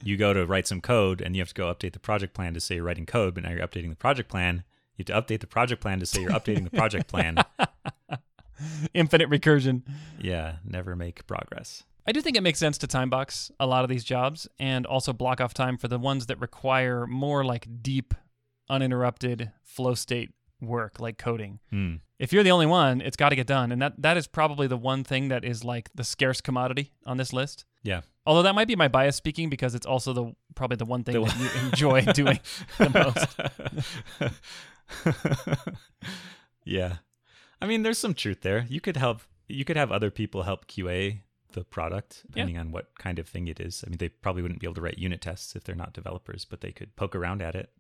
you 0.03 0.17
go 0.17 0.33
to 0.33 0.45
write 0.45 0.67
some 0.67 0.81
code 0.81 1.21
and 1.21 1.37
you 1.37 1.43
have 1.43 1.49
to 1.49 1.55
go 1.55 1.73
update 1.73 1.93
the 1.93 2.01
project 2.01 2.35
plan 2.35 2.55
to 2.55 2.61
say 2.61 2.77
you're 2.77 2.85
writing 2.85 3.07
code, 3.07 3.35
but 3.35 3.45
now 3.45 3.51
you're 3.51 3.67
updating 3.67 3.91
the 3.91 3.97
project 3.97 4.29
plan. 4.29 4.65
You 4.97 5.05
have 5.09 5.27
to 5.27 5.35
update 5.35 5.41
the 5.41 5.47
project 5.47 5.81
plan 5.81 6.01
to 6.01 6.07
say 6.07 6.23
you're 6.23 6.31
updating 6.33 6.65
the 6.65 6.77
project 6.77 7.09
plan. 7.09 7.37
Infinite 8.95 9.31
recursion. 9.31 9.83
Yeah, 10.21 10.57
never 10.65 10.95
make 10.97 11.27
progress. 11.27 11.85
I 12.07 12.13
do 12.13 12.21
think 12.21 12.37
it 12.37 12.43
makes 12.43 12.59
sense 12.59 12.79
to 12.79 12.87
time 12.87 13.11
box 13.11 13.51
a 13.61 13.67
lot 13.67 13.85
of 13.85 13.91
these 13.91 14.05
jobs 14.05 14.49
and 14.59 14.87
also 14.87 15.13
block 15.13 15.41
off 15.41 15.55
time 15.55 15.77
for 15.77 15.89
the 15.89 15.99
ones 15.99 16.27
that 16.27 16.41
require 16.41 17.07
more 17.07 17.45
like 17.45 17.67
deep, 17.83 18.15
uninterrupted 18.69 19.53
flow 19.63 19.95
state 19.95 20.33
work, 20.61 20.99
like 21.01 21.19
coding. 21.19 21.61
Hmm. 21.71 21.97
If 22.19 22.33
you're 22.33 22.43
the 22.43 22.51
only 22.51 22.67
one, 22.67 23.01
it's 23.01 23.17
got 23.17 23.31
to 23.31 23.37
get 23.37 23.47
done. 23.47 23.73
And 23.73 23.83
that, 23.83 24.01
that 24.01 24.17
is 24.17 24.27
probably 24.27 24.67
the 24.67 24.77
one 24.77 25.05
thing 25.05 25.29
that 25.29 25.45
is 25.45 25.65
like 25.65 25.91
the 25.95 26.05
scarce 26.05 26.41
commodity 26.41 26.93
on 27.05 27.17
this 27.17 27.33
list. 27.33 27.65
Yeah. 27.83 28.03
Although 28.25 28.43
that 28.43 28.55
might 28.55 28.69
be 28.69 28.77
my 28.77 28.89
bias 28.89 29.17
speaking 29.17 29.51
because 29.51 29.75
it's 29.75 29.87
also 29.87 30.13
the 30.13 30.33
probably 30.55 30.77
the 30.77 30.85
one 30.85 31.03
thing 31.03 31.15
The 31.15 31.25
that 31.25 31.39
you 31.41 31.67
enjoy 31.69 32.03
doing 32.13 32.41
the 32.79 33.27
most. 35.01 35.67
yeah. 36.65 36.97
I 37.61 37.67
mean, 37.67 37.83
there's 37.83 37.99
some 37.99 38.15
truth 38.15 38.43
there. 38.43 38.67
You 38.69 38.81
could 38.81 38.97
help 38.97 39.23
you 39.49 39.65
could 39.65 39.77
have 39.77 39.91
other 39.91 40.11
people 40.11 40.45
help 40.45 40.67
QA 40.67 41.21
the 41.53 41.65
product 41.65 42.23
depending 42.27 42.59
on 42.59 42.73
what 42.73 42.99
kind 42.99 43.19
of 43.19 43.29
thing 43.29 43.49
it 43.49 43.61
is. 43.61 43.85
I 43.87 43.91
mean, 43.91 43.99
they 43.99 44.09
probably 44.09 44.43
wouldn't 44.43 44.61
be 44.61 44.67
able 44.67 44.75
to 44.75 44.81
write 44.81 44.99
unit 44.99 45.21
tests 45.21 45.55
if 45.57 45.65
they're 45.65 45.75
not 45.75 45.93
developers, 45.93 46.45
but 46.45 46.61
they 46.61 46.73
could 46.73 46.97
poke 46.97 47.15
around 47.15 47.43
at 47.43 47.55
it. 47.55 47.71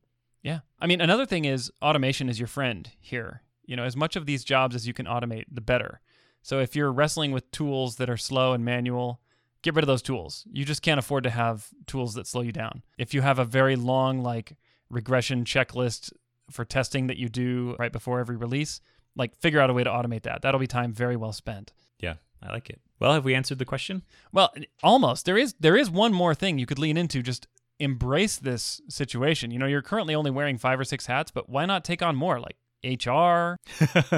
Yeah. 0.42 0.60
I 0.80 0.86
mean, 0.86 1.00
another 1.00 1.26
thing 1.26 1.44
is 1.44 1.70
automation 1.80 2.28
is 2.28 2.38
your 2.38 2.48
friend 2.48 2.90
here. 3.00 3.42
You 3.64 3.76
know, 3.76 3.84
as 3.84 3.96
much 3.96 4.16
of 4.16 4.26
these 4.26 4.44
jobs 4.44 4.74
as 4.74 4.86
you 4.86 4.92
can 4.92 5.06
automate, 5.06 5.44
the 5.50 5.60
better. 5.60 6.00
So 6.42 6.58
if 6.58 6.74
you're 6.74 6.92
wrestling 6.92 7.30
with 7.30 7.50
tools 7.52 7.96
that 7.96 8.10
are 8.10 8.16
slow 8.16 8.52
and 8.52 8.64
manual, 8.64 9.20
get 9.62 9.74
rid 9.74 9.84
of 9.84 9.86
those 9.86 10.02
tools. 10.02 10.44
You 10.50 10.64
just 10.64 10.82
can't 10.82 10.98
afford 10.98 11.22
to 11.24 11.30
have 11.30 11.68
tools 11.86 12.14
that 12.14 12.26
slow 12.26 12.42
you 12.42 12.50
down. 12.50 12.82
If 12.98 13.14
you 13.14 13.20
have 13.20 13.38
a 13.38 13.44
very 13.44 13.76
long, 13.76 14.20
like, 14.20 14.56
regression 14.90 15.44
checklist 15.44 16.12
for 16.50 16.64
testing 16.64 17.06
that 17.06 17.16
you 17.16 17.28
do 17.28 17.76
right 17.78 17.92
before 17.92 18.18
every 18.18 18.36
release, 18.36 18.80
like, 19.14 19.36
figure 19.36 19.60
out 19.60 19.70
a 19.70 19.72
way 19.72 19.84
to 19.84 19.90
automate 19.90 20.22
that. 20.22 20.42
That'll 20.42 20.58
be 20.58 20.66
time 20.66 20.92
very 20.92 21.16
well 21.16 21.32
spent. 21.32 21.72
Yeah, 22.00 22.14
I 22.42 22.50
like 22.50 22.68
it. 22.68 22.80
Well, 23.02 23.14
have 23.14 23.24
we 23.24 23.34
answered 23.34 23.58
the 23.58 23.64
question? 23.64 24.02
Well, 24.32 24.54
almost. 24.82 25.26
There 25.26 25.36
is 25.36 25.54
there 25.58 25.76
is 25.76 25.90
one 25.90 26.12
more 26.14 26.34
thing 26.36 26.58
you 26.58 26.66
could 26.66 26.78
lean 26.78 26.96
into. 26.96 27.20
Just 27.20 27.48
embrace 27.80 28.36
this 28.36 28.80
situation. 28.88 29.50
You 29.50 29.58
know, 29.58 29.66
you're 29.66 29.82
currently 29.82 30.14
only 30.14 30.30
wearing 30.30 30.56
five 30.56 30.78
or 30.78 30.84
six 30.84 31.06
hats, 31.06 31.32
but 31.32 31.48
why 31.48 31.66
not 31.66 31.84
take 31.84 32.00
on 32.00 32.14
more? 32.14 32.38
Like 32.38 32.54
HR. 32.84 33.56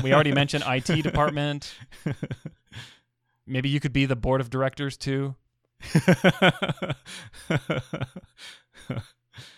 we 0.03 0.13
already 0.13 0.33
mentioned 0.41 0.65
IT 0.67 1.03
department. 1.03 1.75
Maybe 3.47 3.71
you 3.71 3.81
could 3.81 3.95
be 3.95 4.05
the 4.05 4.17
board 4.17 4.43
of 4.43 4.51
directors 4.51 4.99
too. 4.99 5.35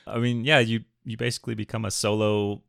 I 0.07 0.19
mean, 0.19 0.45
yeah, 0.45 0.61
you 0.61 0.85
you 1.05 1.17
basically 1.17 1.55
become 1.55 1.85
a 1.85 1.91
solo 1.91 2.63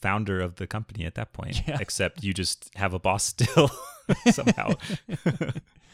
founder 0.00 0.40
of 0.40 0.56
the 0.56 0.66
company 0.66 1.04
at 1.06 1.14
that 1.16 1.32
point, 1.32 1.62
Yeah. 1.68 1.78
except 1.80 2.22
you 2.22 2.32
just 2.34 2.70
have 2.76 2.94
a 2.94 2.98
boss 2.98 3.24
still 3.24 3.70
somehow. 4.30 4.74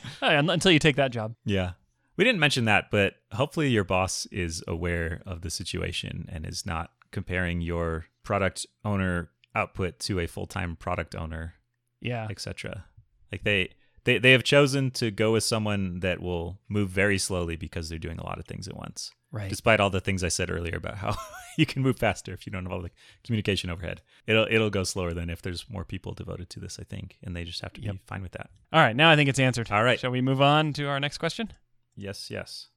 Until 0.22 0.72
you 0.72 0.78
take 0.78 0.96
that 0.96 1.10
job. 1.12 1.34
yeah. 1.44 1.72
We 2.16 2.24
didn't 2.24 2.40
mention 2.40 2.66
that, 2.66 2.90
but 2.90 3.14
hopefully 3.32 3.70
your 3.70 3.84
boss 3.84 4.26
is 4.26 4.62
aware 4.68 5.22
of 5.24 5.40
the 5.40 5.48
situation 5.48 6.26
and 6.30 6.44
is 6.44 6.66
not 6.66 6.90
comparing 7.12 7.62
your 7.62 8.06
product 8.24 8.66
owner 8.84 9.30
output 9.54 9.98
to 10.00 10.20
a 10.20 10.26
full-time 10.26 10.76
product 10.76 11.14
owner, 11.14 11.54
Yeah. 12.02 12.26
etc. 12.28 12.84
Like 13.32 13.44
they 13.44 13.70
they 14.04 14.18
they 14.18 14.32
have 14.32 14.44
chosen 14.44 14.90
to 14.92 15.10
go 15.10 15.32
with 15.32 15.44
someone 15.44 16.00
that 16.00 16.20
will 16.20 16.58
move 16.68 16.90
very 16.90 17.16
slowly 17.16 17.56
because 17.56 17.88
they're 17.88 17.98
doing 17.98 18.18
a 18.18 18.24
lot 18.26 18.38
of 18.38 18.44
things 18.44 18.68
at 18.68 18.76
once. 18.76 19.12
Right. 19.32 19.48
despite 19.48 19.78
all 19.78 19.90
the 19.90 20.00
things 20.00 20.24
I 20.24 20.28
said 20.28 20.50
earlier 20.50 20.76
about 20.76 20.96
how 20.96 21.14
you 21.56 21.64
can 21.64 21.82
move 21.82 21.98
faster 21.98 22.32
if 22.32 22.46
you 22.46 22.52
don't 22.52 22.64
have 22.64 22.72
all 22.72 22.82
the 22.82 22.90
communication 23.24 23.70
overhead. 23.70 24.00
It'll 24.26 24.46
it'll 24.50 24.70
go 24.70 24.82
slower 24.84 25.12
than 25.14 25.30
if 25.30 25.40
there's 25.40 25.66
more 25.70 25.84
people 25.84 26.14
devoted 26.14 26.50
to 26.50 26.60
this, 26.60 26.78
I 26.80 26.84
think, 26.84 27.16
and 27.22 27.36
they 27.36 27.44
just 27.44 27.60
have 27.60 27.72
to 27.74 27.80
Yep. 27.80 27.92
be 27.94 28.00
fine 28.06 28.22
with 28.22 28.32
that. 28.32 28.50
All 28.72 28.80
right. 28.80 28.96
Now 28.96 29.10
I 29.10 29.16
think 29.16 29.28
it's 29.28 29.38
answered. 29.38 29.70
All 29.70 29.84
right. 29.84 30.00
Shall 30.00 30.10
we 30.10 30.20
move 30.20 30.42
on 30.42 30.72
to 30.74 30.86
our 30.88 30.98
next 30.98 31.18
question? 31.18 31.52
Yes, 31.94 32.30
yes. 32.30 32.68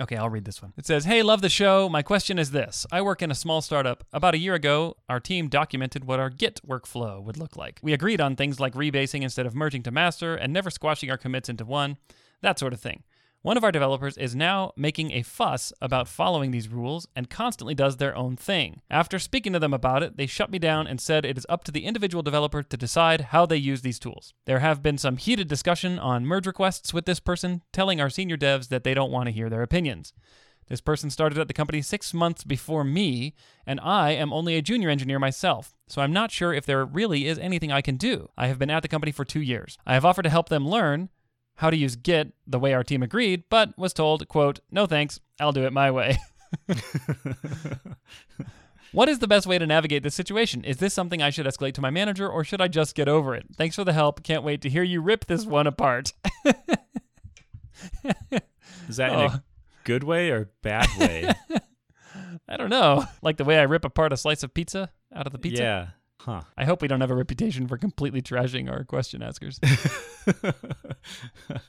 Okay, 0.00 0.16
I'll 0.16 0.28
read 0.30 0.44
this 0.44 0.60
one. 0.60 0.72
It 0.76 0.86
says, 0.86 1.04
Hey, 1.04 1.22
love 1.22 1.40
the 1.40 1.48
show. 1.48 1.88
My 1.88 2.02
question 2.02 2.36
is 2.36 2.50
this 2.50 2.84
I 2.90 3.00
work 3.00 3.22
in 3.22 3.30
a 3.30 3.34
small 3.34 3.60
startup. 3.62 4.02
About 4.12 4.34
a 4.34 4.38
year 4.38 4.54
ago, 4.54 4.96
our 5.08 5.20
team 5.20 5.48
documented 5.48 6.04
what 6.04 6.18
our 6.18 6.30
Git 6.30 6.60
workflow 6.66 7.22
would 7.22 7.36
look 7.36 7.56
like. 7.56 7.78
We 7.82 7.92
agreed 7.92 8.20
on 8.20 8.34
things 8.34 8.58
like 8.58 8.74
rebasing 8.74 9.22
instead 9.22 9.46
of 9.46 9.54
merging 9.54 9.84
to 9.84 9.92
master 9.92 10.34
and 10.34 10.52
never 10.52 10.70
squashing 10.70 11.10
our 11.12 11.16
commits 11.18 11.48
into 11.48 11.64
one, 11.64 11.98
that 12.40 12.58
sort 12.58 12.72
of 12.72 12.80
thing. 12.80 13.04
One 13.44 13.58
of 13.58 13.62
our 13.62 13.72
developers 13.72 14.16
is 14.16 14.34
now 14.34 14.72
making 14.74 15.10
a 15.10 15.20
fuss 15.20 15.70
about 15.82 16.08
following 16.08 16.50
these 16.50 16.70
rules 16.70 17.06
and 17.14 17.28
constantly 17.28 17.74
does 17.74 17.98
their 17.98 18.16
own 18.16 18.36
thing. 18.36 18.80
After 18.88 19.18
speaking 19.18 19.52
to 19.52 19.58
them 19.58 19.74
about 19.74 20.02
it, 20.02 20.16
they 20.16 20.24
shut 20.24 20.50
me 20.50 20.58
down 20.58 20.86
and 20.86 20.98
said 20.98 21.26
it 21.26 21.36
is 21.36 21.44
up 21.46 21.62
to 21.64 21.70
the 21.70 21.84
individual 21.84 22.22
developer 22.22 22.62
to 22.62 22.76
decide 22.78 23.20
how 23.20 23.44
they 23.44 23.58
use 23.58 23.82
these 23.82 23.98
tools. 23.98 24.32
There 24.46 24.60
have 24.60 24.82
been 24.82 24.96
some 24.96 25.18
heated 25.18 25.46
discussion 25.46 25.98
on 25.98 26.24
merge 26.24 26.46
requests 26.46 26.94
with 26.94 27.04
this 27.04 27.20
person, 27.20 27.60
telling 27.70 28.00
our 28.00 28.08
senior 28.08 28.38
devs 28.38 28.68
that 28.68 28.82
they 28.82 28.94
don't 28.94 29.12
want 29.12 29.26
to 29.26 29.32
hear 29.32 29.50
their 29.50 29.60
opinions. 29.60 30.14
This 30.68 30.80
person 30.80 31.10
started 31.10 31.36
at 31.36 31.46
the 31.46 31.52
company 31.52 31.82
six 31.82 32.14
months 32.14 32.44
before 32.44 32.82
me, 32.82 33.34
and 33.66 33.78
I 33.80 34.12
am 34.12 34.32
only 34.32 34.56
a 34.56 34.62
junior 34.62 34.88
engineer 34.88 35.18
myself, 35.18 35.74
so 35.86 36.00
I'm 36.00 36.14
not 36.14 36.30
sure 36.30 36.54
if 36.54 36.64
there 36.64 36.86
really 36.86 37.26
is 37.26 37.38
anything 37.38 37.70
I 37.70 37.82
can 37.82 37.98
do. 37.98 38.30
I 38.38 38.46
have 38.46 38.58
been 38.58 38.70
at 38.70 38.80
the 38.80 38.88
company 38.88 39.12
for 39.12 39.26
two 39.26 39.42
years. 39.42 39.76
I 39.86 39.92
have 39.92 40.06
offered 40.06 40.22
to 40.22 40.30
help 40.30 40.48
them 40.48 40.66
learn 40.66 41.10
how 41.56 41.70
to 41.70 41.76
use 41.76 41.96
Git 41.96 42.32
the 42.46 42.58
way 42.58 42.72
our 42.74 42.82
team 42.84 43.02
agreed, 43.02 43.44
but 43.48 43.76
was 43.78 43.92
told, 43.92 44.26
quote, 44.28 44.60
no 44.70 44.86
thanks, 44.86 45.20
I'll 45.40 45.52
do 45.52 45.64
it 45.64 45.72
my 45.72 45.90
way. 45.90 46.18
What 48.92 49.08
is 49.08 49.18
the 49.18 49.26
best 49.26 49.48
way 49.48 49.58
to 49.58 49.66
navigate 49.66 50.04
this 50.04 50.14
situation? 50.14 50.62
Is 50.62 50.76
this 50.76 50.94
something 50.94 51.20
I 51.20 51.30
should 51.30 51.46
escalate 51.46 51.72
to 51.74 51.80
my 51.80 51.90
manager 51.90 52.28
or 52.28 52.44
should 52.44 52.60
I 52.60 52.68
just 52.68 52.94
get 52.94 53.08
over 53.08 53.34
it? 53.34 53.44
Thanks 53.56 53.74
for 53.74 53.82
the 53.82 53.92
help. 53.92 54.22
Can't 54.22 54.44
wait 54.44 54.60
to 54.62 54.70
hear 54.70 54.84
you 54.84 55.00
rip 55.00 55.24
this 55.26 55.44
one 55.44 55.66
apart. 55.66 56.12
Is 58.88 58.96
that 58.98 59.10
in 59.12 59.18
Oh. 59.18 59.24
a 59.24 59.42
good 59.82 60.04
way 60.04 60.30
or 60.30 60.50
bad 60.62 60.86
way? 60.96 61.32
I 62.48 62.56
don't 62.56 62.70
know. 62.70 63.04
Like 63.20 63.36
the 63.36 63.42
way 63.44 63.58
I 63.58 63.62
rip 63.62 63.84
apart 63.84 64.12
a 64.12 64.16
slice 64.16 64.44
of 64.44 64.54
pizza 64.54 64.90
out 65.12 65.26
of 65.26 65.32
the 65.32 65.40
pizza? 65.40 65.60
Yeah. 65.62 65.86
Huh. 66.24 66.40
I 66.56 66.64
hope 66.64 66.80
we 66.80 66.88
don't 66.88 67.02
have 67.02 67.10
a 67.10 67.14
reputation 67.14 67.68
for 67.68 67.76
completely 67.76 68.22
trashing 68.22 68.70
our 68.70 68.82
question 68.82 69.22
askers. 69.22 69.60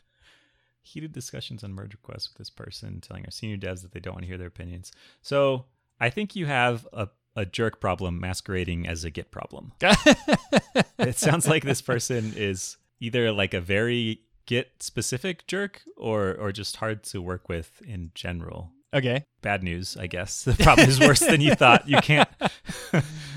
Heated 0.81 1.11
discussions 1.11 1.61
on 1.61 1.73
merge 1.73 1.93
requests 1.93 2.29
with 2.29 2.37
this 2.37 2.49
person, 2.49 3.01
telling 3.01 3.25
our 3.25 3.31
senior 3.31 3.57
devs 3.57 3.81
that 3.81 3.91
they 3.91 3.99
don't 3.99 4.13
want 4.13 4.23
to 4.23 4.29
hear 4.29 4.37
their 4.37 4.47
opinions. 4.47 4.93
So 5.21 5.65
I 5.99 6.09
think 6.09 6.37
you 6.37 6.45
have 6.45 6.87
a, 6.93 7.09
a 7.35 7.45
jerk 7.45 7.81
problem 7.81 8.21
masquerading 8.21 8.87
as 8.87 9.03
a 9.03 9.09
Git 9.09 9.29
problem. 9.29 9.73
it 9.81 11.17
sounds 11.17 11.49
like 11.49 11.65
this 11.65 11.81
person 11.81 12.31
is 12.37 12.77
either 13.01 13.33
like 13.33 13.53
a 13.53 13.59
very 13.59 14.21
Git 14.45 14.71
specific 14.79 15.47
jerk 15.47 15.81
or 15.97 16.33
or 16.33 16.53
just 16.53 16.77
hard 16.77 17.03
to 17.05 17.21
work 17.21 17.49
with 17.49 17.81
in 17.85 18.11
general. 18.13 18.71
okay. 18.93 19.25
Bad 19.41 19.63
news, 19.63 19.97
I 19.97 20.07
guess. 20.07 20.43
The 20.43 20.53
problem 20.53 20.87
is 20.87 20.99
worse 20.99 21.19
than 21.19 21.41
you 21.41 21.55
thought. 21.55 21.89
You 21.89 21.97
can't 21.97 22.29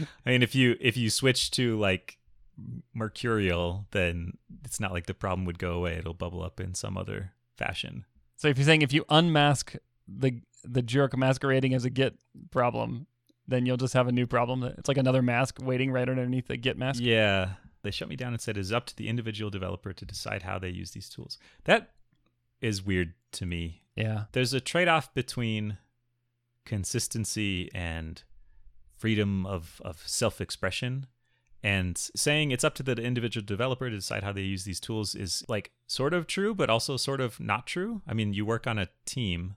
I 0.27 0.31
mean 0.31 0.43
if 0.43 0.55
you 0.55 0.77
if 0.81 0.97
you 0.97 1.11
switch 1.11 1.51
to 1.53 1.79
like 1.79 2.19
mercurial, 2.95 3.87
then 3.93 4.37
it's 4.65 4.81
not 4.81 4.93
like 4.93 5.07
the 5.07 5.15
problem 5.15 5.45
would 5.47 5.59
go 5.59 5.73
away. 5.73 5.95
It'll 5.95 6.15
bubble 6.15 6.43
up 6.43 6.61
in 6.61 6.75
some 6.75 6.97
other 6.97 7.33
fashion. 7.57 8.05
So 8.37 8.49
if 8.49 8.59
you're 8.59 8.67
saying 8.67 8.83
if 8.83 8.93
you 8.93 9.05
unmask 9.09 9.75
the 10.07 10.41
the 10.65 10.83
jerk 10.83 11.17
masquerading 11.17 11.75
as 11.75 11.85
a 11.85 11.91
Git 11.91 12.19
problem, 12.51 13.07
then 13.47 13.67
you'll 13.67 13.77
just 13.77 13.95
have 13.95 14.09
a 14.09 14.13
new 14.13 14.27
problem. 14.27 14.63
It's 14.63 14.89
like 14.89 14.99
another 14.99 15.23
mask 15.23 15.59
waiting 15.63 15.91
right 15.91 16.09
underneath 16.09 16.49
the 16.49 16.57
Git 16.57 16.77
mask. 16.77 17.01
Yeah. 17.03 17.51
They 17.83 17.91
shut 17.91 18.09
me 18.09 18.17
down 18.17 18.33
and 18.33 18.41
said 18.41 18.57
it 18.57 18.61
is 18.61 18.73
up 18.73 18.87
to 18.87 18.97
the 18.97 19.09
individual 19.09 19.51
developer 19.51 19.93
to 19.93 20.05
decide 20.05 20.43
how 20.43 20.59
they 20.59 20.69
use 20.69 20.91
these 20.91 21.09
tools. 21.09 21.39
That 21.65 21.91
is 22.61 22.85
weird 22.85 23.15
to 23.33 23.47
me. 23.47 23.83
Yeah. 23.97 24.25
There's 24.33 24.53
a 24.53 24.61
trade 24.61 24.89
off 24.89 25.15
between 25.15 25.79
consistency 26.65 27.71
and 27.75 28.23
freedom 28.99 29.47
of, 29.47 29.81
of 29.85 30.03
self 30.07 30.41
expression. 30.41 31.07
And 31.63 31.99
saying 31.99 32.53
it's 32.53 32.63
up 32.63 32.75
to 32.77 32.85
the 32.85 32.93
individual 32.93 33.45
developer 33.45 33.91
to 33.91 33.97
decide 33.97 34.23
how 34.23 34.33
they 34.33 34.43
use 34.43 34.63
these 34.63 34.79
tools 34.79 35.17
is 35.17 35.45
like 35.49 35.73
sort 35.89 36.15
of 36.15 36.27
true, 36.29 36.55
but 36.55 36.71
also 36.71 36.97
sort 36.97 37.21
of 37.21 37.41
not 37.41 37.67
true. 37.67 38.03
I 38.07 38.15
mean, 38.15 38.33
you 38.33 38.47
work 38.47 38.67
on 38.69 38.79
a 38.79 38.89
team 39.05 39.57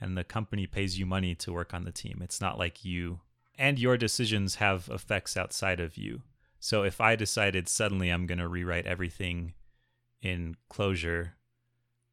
and 0.00 0.16
the 0.16 0.24
company 0.24 0.66
pays 0.66 0.98
you 0.98 1.04
money 1.04 1.34
to 1.36 1.52
work 1.52 1.74
on 1.74 1.84
the 1.84 1.92
team. 1.92 2.20
It's 2.22 2.40
not 2.40 2.58
like 2.58 2.84
you 2.84 3.20
and 3.58 3.78
your 3.78 3.96
decisions 3.96 4.56
have 4.56 4.88
effects 4.92 5.36
outside 5.36 5.80
of 5.80 5.96
you. 5.96 6.22
So 6.60 6.82
if 6.82 7.00
I 7.00 7.14
decided 7.14 7.68
suddenly 7.68 8.08
I'm 8.08 8.26
going 8.26 8.38
to 8.38 8.48
rewrite 8.48 8.86
everything 8.86 9.52
in 10.22 10.56
Clojure, 10.70 11.32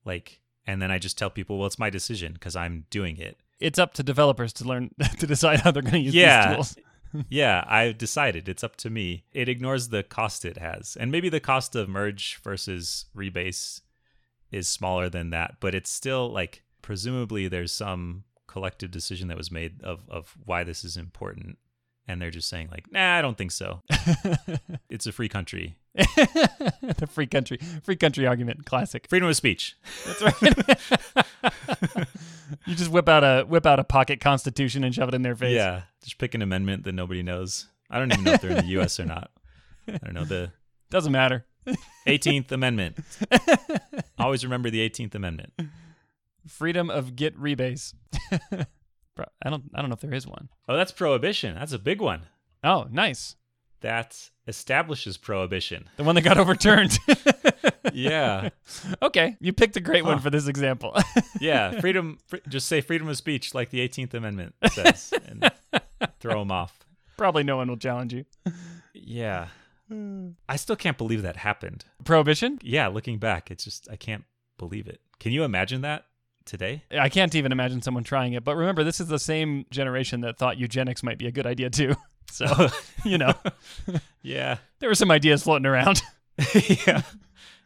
like, 0.04 0.42
and 0.68 0.82
then 0.82 0.92
I 0.92 1.00
just 1.00 1.18
tell 1.18 1.30
people, 1.30 1.58
well, 1.58 1.68
it's 1.68 1.80
my 1.80 1.90
decision 1.90 2.34
because 2.34 2.56
I'm 2.56 2.86
doing 2.90 3.18
it. 3.18 3.40
It's 3.62 3.80
up 3.80 3.94
to 3.96 4.04
developers 4.04 4.52
to 4.54 4.66
learn 4.66 4.92
to 5.20 5.28
decide 5.28 5.62
how 5.62 5.72
they're 5.72 5.82
going 5.84 5.94
to 5.94 6.00
use 6.00 6.14
Yeah. 6.16 6.48
these 6.48 6.56
tools. 6.56 7.26
yeah, 7.30 7.64
I've 7.68 7.98
decided 7.98 8.48
it's 8.50 8.64
up 8.64 8.76
to 8.78 8.90
me. 8.90 9.26
It 9.34 9.48
ignores 9.50 9.90
the 9.90 10.04
cost 10.04 10.46
it 10.46 10.58
has. 10.58 10.98
And 11.00 11.12
maybe 11.12 11.30
the 11.30 11.40
cost 11.40 11.76
of 11.76 11.90
merge 11.90 12.40
versus 12.44 13.06
rebase 13.16 13.82
is 14.52 14.68
smaller 14.68 15.10
than 15.10 15.30
that, 15.30 15.56
but 15.60 15.76
it's 15.76 15.90
still 15.92 16.30
like 16.32 16.64
presumably 16.82 17.48
there's 17.48 17.72
some 17.72 18.24
collective 18.48 18.92
decision 18.92 19.28
that 19.30 19.38
was 19.38 19.52
made 19.52 19.82
of 19.84 20.10
of 20.10 20.36
why 20.46 20.64
this 20.64 20.84
is 20.84 20.98
important. 20.98 21.58
And 22.08 22.22
they're 22.22 22.32
just 22.32 22.50
saying 22.50 22.70
like, 22.72 22.92
"Nah, 22.92 23.18
I 23.18 23.22
don't 23.22 23.38
think 23.38 23.52
so. 23.52 23.82
It's 24.90 25.08
a 25.08 25.12
free 25.12 25.30
country. 25.30 25.78
the 25.96 27.08
free 27.10 27.28
country, 27.28 27.58
free 27.84 27.96
country 27.96 28.28
argument, 28.28 28.66
classic. 28.66 29.08
Freedom 29.08 29.30
of 29.30 29.36
speech." 29.36 29.76
That's 30.06 30.22
right. 30.22 32.06
you 32.66 32.76
just 32.76 32.92
whip 32.92 33.08
out 33.08 33.24
a 33.24 33.46
whip 33.46 33.66
out 33.66 33.80
a 33.80 33.84
pocket 33.84 34.20
constitution 34.20 34.84
and 34.84 34.94
shove 34.94 35.10
it 35.10 35.16
in 35.16 35.22
their 35.22 35.36
face. 35.36 35.56
Yeah, 35.56 35.84
just 36.04 36.18
pick 36.18 36.34
an 36.34 36.42
amendment 36.42 36.84
that 36.84 36.94
nobody 36.94 37.24
knows. 37.24 37.68
I 37.90 38.00
don't 38.00 38.12
even 38.12 38.26
know 38.26 38.34
if 38.34 38.42
they're 38.42 38.52
in 38.52 38.66
the 38.66 38.82
US 38.82 39.00
or 39.00 39.06
not. 39.06 39.32
I 39.88 39.98
don't 39.98 40.14
know 40.14 40.26
the 40.26 40.52
doesn't 40.90 41.12
matter. 41.12 41.46
18th 42.08 42.52
Amendment. 42.52 42.98
Always 44.18 44.44
remember 44.44 44.70
the 44.70 44.88
18th 44.90 45.14
Amendment. 45.16 45.54
Freedom 46.48 46.90
of 46.90 47.16
git 47.16 47.40
rebase. 47.40 47.94
I 49.18 49.50
don't 49.50 49.64
I 49.76 49.82
don't 49.82 49.90
know 49.90 49.96
if 49.96 50.02
there 50.02 50.14
is 50.14 50.28
one. 50.28 50.50
Oh, 50.68 50.76
that's 50.76 50.92
prohibition. 50.92 51.56
That's 51.56 51.74
a 51.74 51.80
big 51.80 52.02
one. 52.02 52.24
Oh, 52.64 52.88
nice. 52.92 53.36
That 53.82 54.30
establishes 54.48 55.18
prohibition. 55.18 55.90
The 55.98 56.04
one 56.04 56.16
that 56.16 56.22
got 56.22 56.38
overturned. 56.38 56.98
Yeah. 57.94 58.50
okay, 59.02 59.38
you 59.40 59.54
picked 59.54 59.76
a 59.76 59.82
great 59.82 60.06
one 60.06 60.20
for 60.20 60.30
this 60.30 60.48
example. 60.48 60.96
Yeah. 61.40 61.80
Freedom, 61.82 62.20
fr- 62.28 62.38
just 62.48 62.68
say 62.68 62.82
freedom 62.82 63.08
of 63.08 63.18
speech 63.18 63.56
like 63.56 63.72
the 63.72 63.80
18th 63.88 64.14
Amendment 64.14 64.54
says 64.72 65.12
and 65.28 65.52
throw 66.20 66.38
them 66.40 66.52
off. 66.52 66.78
Probably 67.18 67.44
no 67.44 67.58
one 67.58 67.68
will 67.68 67.78
challenge 67.78 68.14
you. 68.14 68.26
Yeah. 68.94 69.48
I 70.48 70.56
still 70.58 70.76
can't 70.76 71.00
believe 71.00 71.24
that 71.24 71.38
happened. 71.38 71.86
Prohibition? 72.04 72.60
Yeah. 72.62 72.90
Looking 72.90 73.18
back, 73.18 73.50
it's 73.50 73.64
just, 73.64 73.90
I 73.90 73.96
can't 73.96 74.24
believe 74.60 74.88
it. 74.88 75.02
Can 75.20 75.32
you 75.32 75.44
imagine 75.44 75.82
that 75.82 76.06
today? 76.46 76.84
I 76.92 77.10
can't 77.10 77.34
even 77.36 77.52
imagine 77.52 77.82
someone 77.82 78.04
trying 78.04 78.34
it. 78.34 78.44
But 78.44 78.56
remember, 78.56 78.84
this 78.84 79.00
is 79.00 79.08
the 79.08 79.20
same 79.20 79.66
generation 79.72 80.22
that 80.22 80.38
thought 80.38 80.58
eugenics 80.58 81.04
might 81.04 81.18
be 81.18 81.28
a 81.28 81.32
good 81.32 81.48
idea 81.48 81.70
too. 81.70 81.96
So, 82.32 82.46
you 83.04 83.18
know, 83.18 83.34
Yeah. 84.22 84.60
there 84.80 84.88
were 84.88 84.96
some 84.96 85.12
ideas 85.12 85.44
floating 85.44 85.66
around. 85.66 86.02
yeah. 86.88 87.02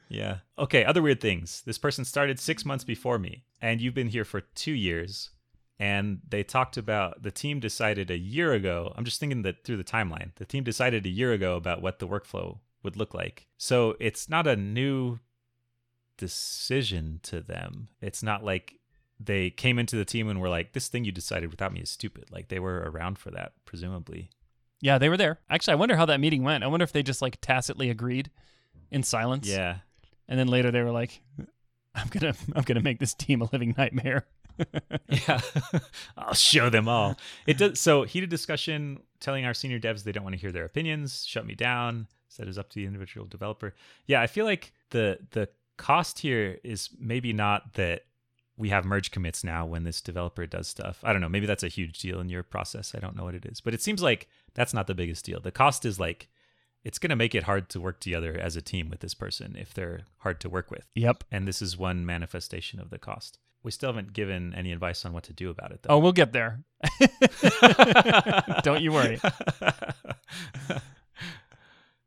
Yeah. 0.09 0.37
Okay. 0.57 0.83
Other 0.83 1.03
weird 1.03 1.21
things. 1.21 1.61
This 1.67 1.77
person 1.77 2.03
started 2.03 2.39
six 2.39 2.65
months 2.65 2.83
before 2.83 3.19
me, 3.19 3.43
and 3.61 3.79
you've 3.79 3.93
been 3.93 4.07
here 4.07 4.25
for 4.25 4.41
two 4.41 4.71
years. 4.71 5.29
And 5.77 6.21
they 6.27 6.41
talked 6.41 6.77
about 6.77 7.21
the 7.21 7.31
team 7.31 7.59
decided 7.59 8.09
a 8.09 8.17
year 8.17 8.53
ago. 8.53 8.91
I'm 8.95 9.05
just 9.05 9.19
thinking 9.19 9.43
that 9.43 9.63
through 9.65 9.77
the 9.77 9.83
timeline, 9.83 10.33
the 10.35 10.45
team 10.45 10.63
decided 10.63 11.05
a 11.05 11.09
year 11.09 11.31
ago 11.33 11.57
about 11.57 11.81
what 11.83 11.99
the 11.99 12.07
workflow 12.07 12.59
would 12.81 12.95
look 12.95 13.13
like. 13.13 13.45
So 13.57 13.95
it's 13.99 14.29
not 14.29 14.47
a 14.47 14.55
new 14.55 15.19
decision 16.17 17.19
to 17.23 17.41
them. 17.41 17.89
It's 18.01 18.23
not 18.23 18.43
like 18.43 18.79
they 19.19 19.49
came 19.49 19.79
into 19.79 19.95
the 19.95 20.05
team 20.05 20.29
and 20.29 20.41
were 20.41 20.49
like, 20.49 20.73
this 20.73 20.87
thing 20.87 21.05
you 21.05 21.11
decided 21.11 21.51
without 21.51 21.73
me 21.73 21.81
is 21.81 21.89
stupid. 21.89 22.25
Like 22.31 22.49
they 22.49 22.59
were 22.59 22.89
around 22.89 23.17
for 23.17 23.31
that, 23.31 23.53
presumably. 23.65 24.29
Yeah, 24.81 24.97
they 24.97 25.09
were 25.09 25.17
there. 25.17 25.39
Actually, 25.49 25.73
I 25.73 25.77
wonder 25.77 25.95
how 25.95 26.05
that 26.05 26.19
meeting 26.19 26.43
went. 26.43 26.63
I 26.63 26.67
wonder 26.67 26.83
if 26.83 26.91
they 26.91 27.03
just 27.03 27.21
like 27.21 27.39
tacitly 27.41 27.89
agreed 27.89 28.29
in 28.91 29.03
silence. 29.03 29.47
Yeah. 29.47 29.77
And 30.27 30.39
then 30.39 30.47
later 30.47 30.71
they 30.71 30.81
were 30.81 30.91
like, 30.91 31.21
I'm 31.93 32.07
gonna 32.09 32.33
I'm 32.55 32.63
gonna 32.63 32.81
make 32.81 32.99
this 32.99 33.13
team 33.13 33.41
a 33.41 33.49
living 33.51 33.73
nightmare. 33.77 34.25
Yeah, 35.09 35.41
I'll 36.17 36.33
show 36.33 36.69
them 36.69 36.87
all. 36.87 37.17
It 37.45 37.57
does. 37.57 37.79
So 37.79 38.03
heated 38.03 38.29
discussion, 38.29 39.01
telling 39.19 39.45
our 39.45 39.53
senior 39.53 39.79
devs 39.79 40.03
they 40.03 40.13
don't 40.13 40.23
want 40.23 40.33
to 40.33 40.39
hear 40.39 40.51
their 40.51 40.65
opinions, 40.65 41.25
shut 41.25 41.45
me 41.45 41.55
down. 41.55 42.07
Said 42.29 42.47
is 42.47 42.57
up 42.57 42.69
to 42.69 42.75
the 42.75 42.85
individual 42.85 43.27
developer. 43.27 43.73
Yeah, 44.07 44.21
I 44.21 44.27
feel 44.27 44.45
like 44.45 44.71
the 44.91 45.19
the 45.31 45.49
cost 45.77 46.19
here 46.19 46.59
is 46.63 46.89
maybe 46.99 47.33
not 47.33 47.73
that 47.73 48.03
we 48.57 48.69
have 48.69 48.85
merge 48.85 49.11
commits 49.11 49.43
now 49.43 49.65
when 49.65 49.83
this 49.83 50.01
developer 50.01 50.45
does 50.45 50.67
stuff. 50.67 50.99
I 51.03 51.11
don't 51.11 51.21
know. 51.21 51.29
Maybe 51.29 51.45
that's 51.45 51.63
a 51.63 51.67
huge 51.67 51.99
deal 51.99 52.19
in 52.19 52.29
your 52.29 52.43
process. 52.43 52.93
I 52.95 52.99
don't 52.99 53.15
know 53.15 53.23
what 53.23 53.35
it 53.35 53.45
is, 53.45 53.59
but 53.59 53.73
it 53.73 53.81
seems 53.81 54.01
like 54.01 54.27
that's 54.53 54.73
not 54.73 54.87
the 54.87 54.95
biggest 54.95 55.25
deal. 55.25 55.39
The 55.39 55.51
cost 55.51 55.85
is 55.85 55.99
like 55.99 56.29
it's 56.83 56.99
going 56.99 57.09
to 57.09 57.15
make 57.15 57.35
it 57.35 57.43
hard 57.43 57.67
to 57.69 57.81
work 57.81 57.99
together 57.99 58.37
as 58.39 58.55
a 58.55 58.61
team 58.61 58.89
with 58.89 58.99
this 58.99 59.13
person 59.13 59.55
if 59.59 59.73
they're 59.73 60.01
hard 60.19 60.39
to 60.41 60.49
work 60.49 60.71
with. 60.71 60.87
Yep. 60.95 61.23
And 61.31 61.47
this 61.47 61.61
is 61.61 61.77
one 61.77 62.05
manifestation 62.05 62.79
of 62.79 62.91
the 62.91 62.99
cost. 62.99 63.39
We 63.63 63.71
still 63.71 63.89
haven't 63.89 64.13
given 64.13 64.53
any 64.53 64.71
advice 64.71 65.03
on 65.03 65.11
what 65.11 65.23
to 65.23 65.33
do 65.33 65.49
about 65.49 65.71
it, 65.71 65.81
though. 65.81 65.95
Oh, 65.95 65.97
we'll 65.97 66.11
get 66.11 66.31
there. 66.31 66.63
Don't 68.61 68.81
you 68.81 68.91
worry. 68.91 69.19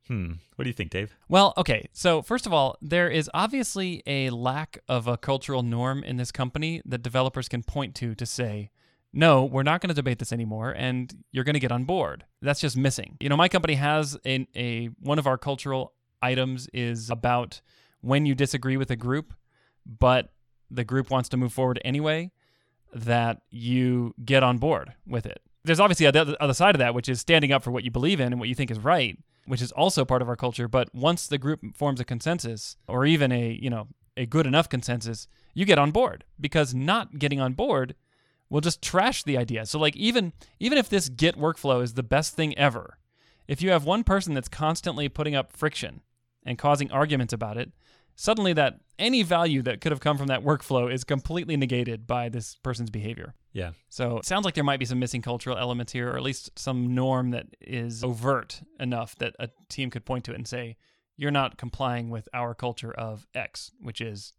hmm. 0.09 0.33
What 0.57 0.65
do 0.65 0.69
you 0.69 0.75
think, 0.75 0.91
Dave? 0.91 1.15
Well, 1.29 1.55
okay. 1.57 1.89
So, 1.93 2.23
first 2.23 2.47
of 2.47 2.53
all, 2.53 2.77
there 2.83 3.09
is 3.09 3.31
obviously 3.33 4.03
a 4.07 4.31
lack 4.31 4.79
of 4.89 5.07
a 5.07 5.17
cultural 5.17 5.63
norm 5.63 6.03
in 6.03 6.17
this 6.17 6.33
company 6.33 6.83
that 6.85 7.03
developers 7.03 7.49
can 7.49 7.63
point 7.63 7.95
to 7.97 8.15
to 8.15 8.27
say, 8.27 8.71
no, 9.13 9.45
we're 9.45 9.63
not 9.63 9.81
going 9.81 9.89
to 9.89 9.95
debate 9.95 10.19
this 10.19 10.33
anymore, 10.33 10.73
and 10.77 11.25
you're 11.33 11.45
going 11.45 11.55
to 11.55 11.61
get 11.61 11.73
on 11.73 11.85
board. 11.85 12.25
That's 12.43 12.61
just 12.61 12.77
missing. 12.77 13.17
You 13.21 13.29
know, 13.29 13.37
my 13.37 13.49
company 13.49 13.75
has 13.75 14.19
a, 14.27 14.47
a 14.55 14.87
one 15.01 15.19
of 15.19 15.27
our 15.27 15.39
cultural 15.39 15.95
items 16.21 16.69
is 16.75 17.11
about 17.11 17.61
when 18.01 18.27
you 18.27 18.35
disagree 18.35 18.77
with 18.77 18.91
a 18.91 18.97
group, 18.97 19.33
but 19.87 20.33
the 20.71 20.85
group 20.85 21.11
wants 21.11 21.29
to 21.31 21.37
move 21.37 21.53
forward 21.53 21.81
anyway, 21.85 22.31
that 22.93 23.43
you 23.51 24.15
get 24.25 24.43
on 24.43 24.59
board 24.59 24.93
with 25.07 25.27
it. 25.27 25.41
There's 25.65 25.81
obviously 25.81 26.11
the 26.11 26.21
other- 26.21 26.37
other 26.41 26.55
side 26.55 26.75
of 26.75 26.79
that, 26.79 26.95
which 26.95 27.09
is 27.09 27.21
standing 27.21 27.53
up 27.53 27.63
for 27.63 27.71
what 27.71 27.85
you 27.85 27.91
believe 27.91 28.21
in 28.21 28.33
and 28.33 28.41
what 28.41 28.49
you 28.49 28.55
think 28.55 28.71
is 28.71 28.79
right, 28.79 29.19
which 29.49 29.63
is 29.63 29.73
also 29.73 30.05
part 30.05 30.23
of 30.23 30.29
our 30.29 30.37
culture. 30.37 30.69
But 30.69 30.95
once 30.95 31.27
the 31.27 31.39
group 31.39 31.61
forms 31.75 32.01
a 32.01 32.05
consensus, 32.05 32.77
or 32.87 33.07
even 33.07 33.33
a 33.33 33.59
you 33.61 33.71
know 33.71 33.89
a 34.17 34.27
good 34.27 34.47
enough 34.47 34.69
consensus, 34.69 35.29
you 35.55 35.65
get 35.65 35.79
on 35.79 35.91
board 35.91 36.25
because 36.41 36.75
not 36.75 37.19
getting 37.19 37.41
on 37.41 37.55
board 37.55 37.95
will 38.51 38.61
just 38.61 38.83
trash 38.83 39.23
the 39.23 39.37
idea. 39.37 39.67
So 39.67 39.79
like 39.79 39.97
even 39.97 40.33
even 40.61 40.79
if 40.79 40.89
this 40.89 41.09
Git 41.09 41.37
workflow 41.37 41.83
is 41.83 41.95
the 41.95 42.03
best 42.03 42.35
thing 42.35 42.57
ever, 42.59 42.99
if 43.47 43.63
you 43.63 43.71
have 43.71 43.85
one 43.85 44.05
person 44.05 44.35
that's 44.35 44.49
constantly 44.49 45.09
putting 45.09 45.35
up 45.35 45.53
friction 45.53 46.03
and 46.45 46.59
causing 46.59 46.91
arguments 46.91 47.33
about 47.33 47.57
it, 47.57 47.73
suddenly 48.15 48.53
that 48.55 48.81
any 48.99 49.23
value 49.23 49.63
that 49.63 49.81
could 49.81 49.93
have 49.93 50.01
come 50.01 50.19
from 50.19 50.27
that 50.29 50.43
workflow 50.43 50.93
is 50.93 51.05
completely 51.05 51.57
negated 51.57 52.07
by 52.07 52.29
this 52.29 52.57
person's 52.57 52.91
behavior. 52.91 53.35
Yeah. 53.53 53.73
So 53.89 54.19
it 54.19 54.25
sounds 54.25 54.45
like 54.45 54.55
there 54.55 54.65
might 54.65 54.79
be 54.81 54.85
some 54.85 54.99
missing 54.99 55.23
cultural 55.23 55.57
elements 55.57 55.93
here, 55.93 56.11
or 56.11 56.17
at 56.17 56.23
least 56.23 56.59
some 56.59 56.95
norm 56.95 57.31
that 57.31 57.47
is 57.61 58.05
overt 58.05 58.63
enough 58.79 59.17
that 59.17 59.35
a 59.39 59.49
team 59.69 59.91
could 59.91 60.05
point 60.05 60.25
to 60.25 60.33
it 60.33 60.37
and 60.37 60.47
say, 60.47 60.77
you're 61.17 61.31
not 61.31 61.59
complying 61.59 62.11
with 62.11 62.29
our 62.33 62.55
culture 62.55 62.93
of 62.93 63.27
X, 63.35 63.73
which 63.81 64.01
is, 64.01 64.35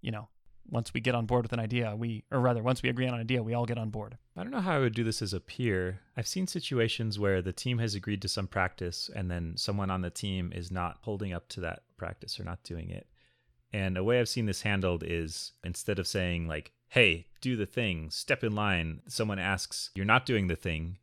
you 0.00 0.10
know, 0.10 0.28
once 0.68 0.92
we 0.92 1.00
get 1.00 1.14
on 1.14 1.26
board 1.26 1.44
with 1.44 1.52
an 1.52 1.60
idea, 1.60 1.94
we, 1.94 2.24
or 2.32 2.40
rather, 2.40 2.62
once 2.62 2.82
we 2.82 2.88
agree 2.88 3.06
on 3.06 3.14
an 3.14 3.20
idea, 3.20 3.40
we 3.42 3.54
all 3.54 3.66
get 3.66 3.78
on 3.78 3.90
board. 3.90 4.18
I 4.36 4.42
don't 4.42 4.50
know 4.50 4.60
how 4.60 4.72
I 4.72 4.78
would 4.80 4.94
do 4.94 5.04
this 5.04 5.22
as 5.22 5.32
a 5.32 5.38
peer. 5.38 6.00
I've 6.16 6.26
seen 6.26 6.48
situations 6.48 7.18
where 7.18 7.40
the 7.40 7.52
team 7.52 7.78
has 7.78 7.94
agreed 7.94 8.20
to 8.22 8.28
some 8.28 8.48
practice 8.48 9.08
and 9.14 9.30
then 9.30 9.54
someone 9.56 9.90
on 9.90 10.00
the 10.00 10.10
team 10.10 10.52
is 10.52 10.72
not 10.72 10.98
holding 11.02 11.32
up 11.32 11.48
to 11.50 11.60
that 11.60 11.82
practice 11.96 12.40
or 12.40 12.44
not 12.44 12.64
doing 12.64 12.90
it. 12.90 13.06
And 13.76 13.98
a 13.98 14.04
way 14.04 14.18
I've 14.20 14.28
seen 14.28 14.46
this 14.46 14.62
handled 14.62 15.02
is 15.06 15.52
instead 15.62 15.98
of 15.98 16.06
saying, 16.06 16.48
like, 16.48 16.72
hey, 16.88 17.26
do 17.40 17.56
the 17.56 17.66
thing, 17.66 18.10
step 18.10 18.42
in 18.42 18.54
line, 18.54 19.00
someone 19.06 19.38
asks, 19.38 19.90
you're 19.94 20.06
not 20.14 20.24
doing 20.24 20.46
the 20.46 20.56
thing. 20.56 20.96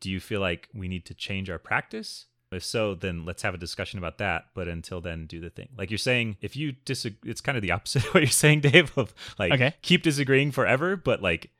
Do 0.00 0.10
you 0.10 0.20
feel 0.20 0.40
like 0.40 0.68
we 0.72 0.88
need 0.88 1.04
to 1.06 1.14
change 1.14 1.50
our 1.50 1.58
practice? 1.58 2.26
If 2.52 2.64
so, 2.64 2.94
then 2.94 3.24
let's 3.26 3.42
have 3.42 3.54
a 3.54 3.58
discussion 3.58 3.98
about 3.98 4.16
that. 4.18 4.46
But 4.54 4.66
until 4.68 5.00
then, 5.00 5.26
do 5.26 5.40
the 5.40 5.50
thing. 5.50 5.68
Like 5.76 5.90
you're 5.90 5.98
saying, 5.98 6.36
if 6.40 6.56
you 6.56 6.72
disagree, 6.84 7.30
it's 7.30 7.40
kind 7.42 7.58
of 7.58 7.62
the 7.62 7.72
opposite 7.72 8.04
of 8.06 8.08
what 8.14 8.22
you're 8.22 8.30
saying, 8.30 8.60
Dave, 8.60 8.96
of 8.96 9.12
like, 9.38 9.52
Okay. 9.52 9.74
keep 9.82 10.02
disagreeing 10.02 10.52
forever, 10.52 10.96
but 10.96 11.20
like, 11.20 11.50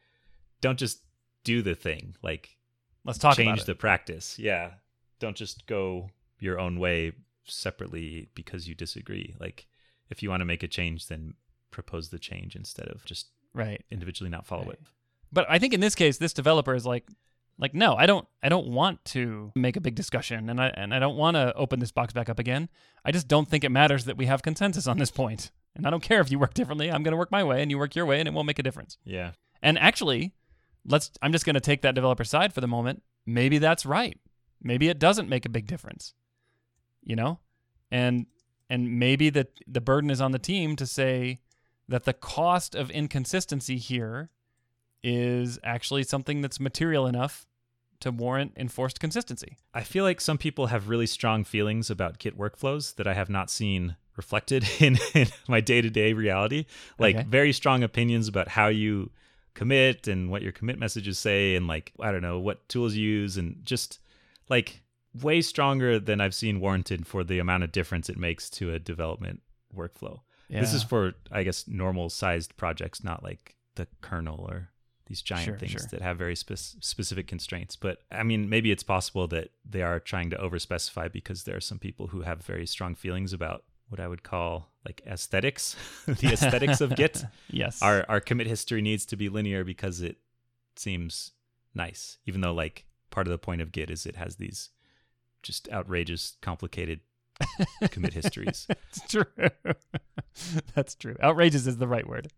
don't 0.63 0.79
just 0.79 1.01
do 1.45 1.61
the 1.61 1.75
thing. 1.75 2.15
Like, 2.23 2.57
Let's 3.05 3.19
talk 3.19 3.37
change 3.37 3.49
about 3.59 3.63
it. 3.63 3.67
the 3.67 3.75
practice. 3.75 4.39
Yeah. 4.39 4.71
Don't 5.19 5.37
just 5.37 5.67
go 5.67 6.11
your 6.41 6.59
own 6.59 6.79
way 6.79 7.13
separately 7.45 8.29
because 8.35 8.69
you 8.69 8.75
disagree. 8.75 9.35
Like, 9.41 9.67
if 10.11 10.23
you 10.23 10.31
want 10.31 10.41
to 10.41 10.45
make 10.47 10.63
a 10.63 10.69
change, 10.69 11.09
then 11.09 11.35
propose 11.71 12.09
the 12.11 12.19
change 12.19 12.57
instead 12.57 12.89
of 12.89 13.05
just 13.05 13.29
right. 13.53 13.83
individually 13.91 14.31
not 14.31 14.47
follow 14.47 14.65
Right. 14.65 14.73
it. 14.73 14.81
But 15.33 15.47
I 15.49 15.59
think 15.59 15.75
in 15.75 15.81
this 15.81 15.95
case, 15.95 16.19
this 16.19 16.33
developer 16.33 16.75
is 16.75 16.87
like, 16.87 17.09
Like 17.59 17.75
no, 17.75 17.95
I 17.97 18.07
don't 18.07 18.27
I 18.43 18.49
don't 18.49 18.69
want 18.69 19.05
to 19.07 19.51
make 19.55 19.77
a 19.77 19.81
big 19.81 19.95
discussion 19.95 20.51
and 20.51 20.61
I 20.61 20.69
and 20.69 20.93
I 20.95 20.99
don't 20.99 21.17
want 21.17 21.37
to 21.37 21.55
open 21.55 21.81
this 21.81 21.91
box 21.93 22.13
back 22.13 22.29
up 22.29 22.39
again. 22.39 22.69
I 23.05 23.13
just 23.13 23.29
don't 23.29 23.49
think 23.49 23.65
it 23.65 23.71
matters 23.71 24.05
that 24.05 24.17
we 24.17 24.27
have 24.27 24.43
consensus 24.43 24.87
on 24.87 24.99
this. 24.99 25.11
And 25.75 25.87
I 25.87 25.91
don't 25.91 26.03
care 26.03 26.21
if 26.21 26.31
you 26.31 26.39
work 26.39 26.55
differently. 26.55 26.91
I'm 26.91 27.03
going 27.03 27.13
to 27.13 27.19
work 27.19 27.31
my 27.31 27.43
way 27.45 27.61
and 27.63 27.71
you 27.71 27.79
work 27.79 27.95
your 27.97 28.07
way 28.07 28.19
and 28.21 28.29
it 28.29 28.35
won't 28.35 28.47
make 28.47 28.59
a 28.59 28.63
difference. 28.63 28.99
Yeah. 29.05 29.33
And 29.63 29.79
actually, 29.79 30.33
let's 30.85 31.11
I'm 31.23 31.33
just 31.33 31.45
going 31.45 31.55
to 31.55 31.61
take 31.61 31.83
that 31.83 31.95
developer 31.95 32.25
side 32.25 32.53
for 32.53 32.61
the 32.61 32.69
moment. 32.69 33.03
Maybe 33.27 33.59
that's 33.59 33.85
right. 33.87 34.19
Maybe 34.63 34.89
it 34.89 34.99
doesn't 34.99 35.29
make 35.29 35.45
a 35.47 35.51
big 35.51 35.67
difference. 35.67 36.15
You 37.03 37.17
know? 37.17 37.41
And 37.91 38.27
and 38.69 38.99
maybe 38.99 39.31
the 39.31 39.47
the 39.67 39.81
burden 39.81 40.11
is 40.11 40.21
on 40.21 40.33
the 40.33 40.39
team 40.39 40.77
to 40.77 40.87
say 40.87 41.39
that 41.89 42.05
the 42.05 42.13
cost 42.13 42.75
of 42.75 42.91
inconsistency 42.91 43.77
here 43.77 44.31
is 45.03 45.59
actually 45.63 46.03
something 46.03 46.41
that's 46.41 46.59
material 46.59 47.07
enough 47.07 47.47
to 48.01 48.11
warrant 48.11 48.53
enforced 48.57 49.01
consistency. 49.01 49.57
I 49.73 49.83
feel 49.83 50.05
like 50.05 50.21
some 50.21 50.39
people 50.39 50.67
have 50.67 50.89
really 50.89 51.07
strong 51.07 51.45
feelings 51.45 51.91
about 51.91 52.19
Git 52.19 52.37
workflows 52.37 52.97
that 52.97 53.07
I 53.07 53.15
have 53.15 53.31
not 53.31 53.51
seen 53.51 53.97
reflected 54.17 54.69
in, 54.81 54.99
in 55.15 55.29
my 55.49 55.61
day 55.61 55.81
to 55.81 55.91
day 55.91 56.13
reality. 56.13 56.67
Like 56.99 57.17
Okay. 57.17 57.27
very 57.29 57.53
strong 57.53 57.83
opinions 57.83 58.29
about 58.29 58.49
how 58.49 58.69
you 58.69 59.11
commit 59.55 60.09
and 60.09 60.31
what 60.31 60.43
your 60.43 60.53
commit 60.53 60.79
messages 60.79 61.19
say, 61.19 61.55
and 61.55 61.67
like, 61.67 61.93
I 62.01 62.13
don't 62.13 62.23
know, 62.23 62.39
what 62.39 62.69
tools 62.69 62.95
you 62.95 63.09
use, 63.09 63.37
and 63.37 63.65
just 63.65 64.01
like 64.49 64.83
way 65.23 65.41
stronger 65.41 65.99
than 65.99 66.21
I've 66.21 66.35
seen 66.35 66.61
warranted 66.61 67.07
for 67.07 67.25
the 67.25 67.39
amount 67.39 67.65
of 67.65 67.73
difference 67.73 68.09
it 68.09 68.17
makes 68.17 68.51
to 68.51 68.73
a 68.73 68.79
development 68.79 69.43
workflow. 69.75 70.21
This 70.49 70.73
is 70.73 70.85
for, 70.85 71.15
I 71.33 71.43
guess, 71.43 71.67
normal 71.67 72.09
sized 72.09 72.57
projects, 72.57 73.03
not 73.03 73.23
like 73.25 73.57
the 73.75 73.89
kernel 74.01 74.47
or 74.49 74.71
these 75.07 75.21
giant 75.23 75.45
Sure, 75.45 75.59
things 75.59 75.73
sure. 75.73 75.81
that 75.91 76.03
have 76.03 76.19
very 76.19 76.37
spec- 76.37 76.59
specific 76.59 77.27
constraints. 77.27 77.75
But 77.77 77.99
I 78.13 78.23
mean, 78.23 78.49
maybe 78.49 78.71
it's 78.71 78.83
possible 78.85 79.27
that 79.29 79.51
they 79.69 79.83
are 79.83 79.99
trying 79.99 80.31
to 80.31 80.37
overspecify 80.37 81.11
because 81.11 81.45
there 81.45 81.57
are 81.57 81.61
some 81.61 81.79
people 81.79 82.09
who 82.09 82.23
have 82.23 82.43
very 82.45 82.67
strong 82.67 82.95
feelings 82.95 83.33
about 83.33 83.65
what 83.89 84.01
I 84.01 84.09
would 84.09 84.23
call 84.23 84.71
like 84.85 85.03
aesthetics, 85.07 85.77
the 86.07 86.33
aesthetics 86.33 86.81
of 86.81 86.95
Git. 86.97 87.25
yes. 87.51 87.83
Our 87.83 88.05
our 88.09 88.21
commit 88.21 88.47
history 88.47 88.83
needs 88.83 89.07
to 89.07 89.17
be 89.17 89.29
linear 89.29 89.65
because 89.65 90.01
it 90.01 90.19
seems 90.77 91.33
nice, 91.75 92.19
even 92.27 92.41
though 92.41 92.55
like 92.55 92.85
part 93.11 93.27
of 93.27 93.31
the 93.31 93.39
point 93.39 93.63
of 93.63 93.73
Git 93.73 93.91
is 93.91 94.07
it 94.07 94.17
has 94.17 94.37
these 94.37 94.71
just 95.47 95.69
outrageous, 95.71 96.37
complicated 96.43 97.01
commit 97.91 98.15
histories. 98.15 98.67
That's 98.69 99.01
true. 99.09 99.25
That's 100.75 100.95
true. 100.95 101.17
Outrageous 101.23 101.67
is 101.67 101.79
the 101.79 101.89
right 101.89 102.07
word. 102.07 102.29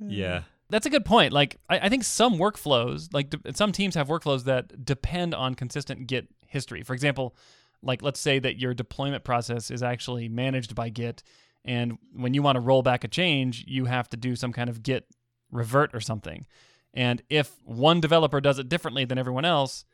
Yeah. 0.00 0.42
That's 0.70 0.86
a 0.86 0.90
good 0.90 1.04
point. 1.04 1.32
Like, 1.32 1.58
I, 1.68 1.80
I 1.80 1.88
think 1.88 2.04
some 2.04 2.34
workflows, 2.38 3.12
like 3.12 3.30
de- 3.30 3.54
some 3.54 3.72
teams 3.72 3.94
have 3.94 4.08
workflows 4.08 4.44
that 4.44 4.84
depend 4.84 5.34
on 5.34 5.54
consistent 5.54 6.06
Git 6.06 6.28
history. 6.46 6.82
For 6.82 6.94
example, 6.94 7.36
like 7.82 8.02
let's 8.02 8.20
say 8.20 8.38
that 8.38 8.58
your 8.58 8.74
deployment 8.74 9.24
process 9.24 9.70
is 9.70 9.82
actually 9.82 10.28
managed 10.28 10.74
by 10.74 10.88
Git, 10.88 11.22
and 11.64 11.98
when 12.14 12.32
you 12.32 12.42
want 12.42 12.56
to 12.56 12.60
roll 12.60 12.82
back 12.82 13.04
a 13.04 13.08
change, 13.08 13.64
you 13.66 13.84
have 13.84 14.08
to 14.10 14.16
do 14.16 14.34
some 14.34 14.52
kind 14.52 14.70
of 14.70 14.82
Git 14.82 15.06
revert 15.50 15.94
or 15.94 16.00
something. 16.00 16.46
And 16.94 17.22
if 17.28 17.52
one 17.64 18.00
developer 18.00 18.40
does 18.40 18.58
it 18.58 18.68
differently 18.68 19.04
than 19.04 19.18
everyone 19.18 19.44
else, 19.44 19.84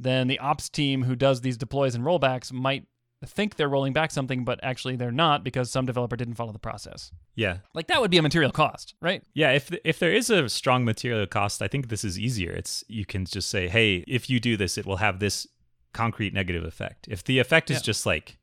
then 0.00 0.28
the 0.28 0.38
ops 0.38 0.68
team 0.68 1.02
who 1.02 1.16
does 1.16 1.40
these 1.40 1.56
deploys 1.56 1.94
and 1.94 2.04
rollbacks 2.04 2.52
might 2.52 2.84
think 3.26 3.56
they're 3.56 3.68
rolling 3.68 3.92
back 3.92 4.12
something, 4.12 4.44
but 4.44 4.60
actually 4.62 4.94
they're 4.94 5.10
not 5.10 5.42
because 5.42 5.70
some 5.72 5.84
developer 5.86 6.14
didn't 6.14 6.34
follow 6.34 6.52
the 6.52 6.58
process. 6.60 7.10
Yeah. 7.34 7.58
Like 7.74 7.88
that 7.88 8.00
would 8.00 8.12
be 8.12 8.18
a 8.18 8.22
material 8.22 8.52
cost, 8.52 8.94
right? 9.00 9.22
Yeah, 9.34 9.50
if 9.50 9.72
if 9.84 9.98
there 9.98 10.12
is 10.12 10.30
a 10.30 10.48
strong 10.48 10.84
material 10.84 11.26
cost, 11.26 11.60
I 11.60 11.66
think 11.66 11.88
this 11.88 12.04
is 12.04 12.16
easier. 12.18 12.52
It's 12.52 12.84
you 12.86 13.04
can 13.04 13.24
just 13.24 13.50
say, 13.50 13.66
"Hey, 13.68 14.04
if 14.06 14.30
you 14.30 14.38
do 14.38 14.56
this, 14.56 14.78
it 14.78 14.86
will 14.86 14.98
have 14.98 15.18
this 15.18 15.48
concrete 15.92 16.32
negative 16.32 16.62
effect." 16.64 17.08
If 17.10 17.24
the 17.24 17.40
effect 17.40 17.70
is 17.70 17.78
Yeah. 17.78 17.82
just 17.82 18.06
like 18.06 18.38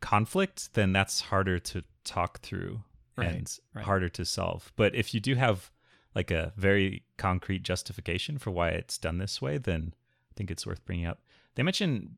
conflict, 0.00 0.74
then 0.74 0.92
that's 0.92 1.20
harder 1.22 1.58
to 1.58 1.84
talk 2.04 2.40
through 2.40 2.82
Right, 3.16 3.28
and 3.28 3.58
right. 3.74 3.84
harder 3.84 4.08
to 4.08 4.24
solve. 4.24 4.72
But 4.76 4.94
if 4.94 5.12
you 5.14 5.20
do 5.20 5.34
have 5.34 5.70
like 6.14 6.30
a 6.30 6.52
very 6.56 7.04
concrete 7.18 7.62
justification 7.62 8.38
for 8.38 8.50
why 8.50 8.70
it's 8.70 8.98
done 8.98 9.18
this 9.18 9.40
way, 9.42 9.58
then 9.58 9.94
I 10.30 10.32
think 10.36 10.50
it's 10.50 10.66
worth 10.66 10.84
bringing 10.84 11.06
up. 11.06 11.20
They 11.54 11.62
mentioned 11.62 12.16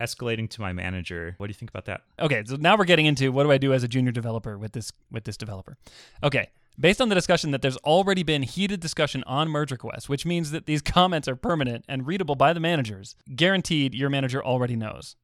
escalating 0.00 0.48
to 0.50 0.60
my 0.60 0.72
manager. 0.72 1.34
What 1.38 1.46
do 1.46 1.50
you 1.50 1.54
think 1.54 1.70
about 1.70 1.86
that? 1.86 2.02
Okay, 2.18 2.42
so 2.46 2.56
now 2.56 2.76
we're 2.76 2.84
getting 2.84 3.06
into 3.06 3.32
what 3.32 3.44
do 3.44 3.52
I 3.52 3.58
do 3.58 3.72
as 3.72 3.82
a 3.82 3.88
junior 3.88 4.12
developer 4.12 4.58
with 4.58 4.72
this 4.72 4.92
with 5.10 5.24
this 5.24 5.36
developer. 5.36 5.76
Okay, 6.22 6.50
based 6.78 7.00
on 7.00 7.08
the 7.08 7.14
discussion 7.14 7.50
that 7.50 7.62
there's 7.62 7.76
already 7.78 8.22
been 8.22 8.42
heated 8.42 8.80
discussion 8.80 9.24
on 9.26 9.48
merge 9.48 9.72
requests, 9.72 10.08
which 10.08 10.24
means 10.24 10.50
that 10.50 10.66
these 10.66 10.82
comments 10.96 11.28
are 11.28 11.36
permanent 11.36 11.84
and 11.88 12.06
readable 12.06 12.36
by 12.36 12.52
the 12.52 12.60
managers. 12.60 13.16
Guaranteed, 13.34 13.94
your 13.94 14.10
manager 14.10 14.44
already 14.44 14.76
knows, 14.76 15.16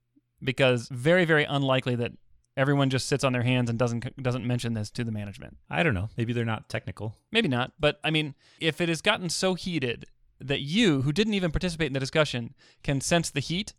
because 0.42 0.88
very 0.88 1.24
very 1.24 1.44
unlikely 1.44 1.94
that 1.96 2.12
everyone 2.56 2.88
just 2.88 3.08
sits 3.08 3.24
on 3.24 3.32
their 3.32 3.42
hands 3.42 3.68
and 3.70 3.78
doesn't 3.78 4.22
doesn't 4.22 4.46
mention 4.46 4.74
this 4.74 4.90
to 4.90 5.04
the 5.04 5.12
management. 5.12 5.56
I 5.70 5.82
don't 5.82 5.94
know. 5.94 6.10
Maybe 6.16 6.32
they're 6.32 6.44
not 6.44 6.68
technical. 6.68 7.16
Maybe 7.30 7.48
not, 7.48 7.72
but 7.78 8.00
I 8.02 8.10
mean, 8.10 8.34
if 8.60 8.80
it 8.80 8.88
has 8.88 9.00
gotten 9.00 9.28
so 9.28 9.54
heated 9.54 10.06
that 10.40 10.60
you, 10.60 11.02
who 11.02 11.12
didn't 11.12 11.34
even 11.34 11.50
participate 11.50 11.86
in 11.86 11.92
the 11.92 12.00
discussion, 12.00 12.54
can 12.82 13.00
sense 13.00 13.30
the 13.30 13.40
heat, 13.40 13.74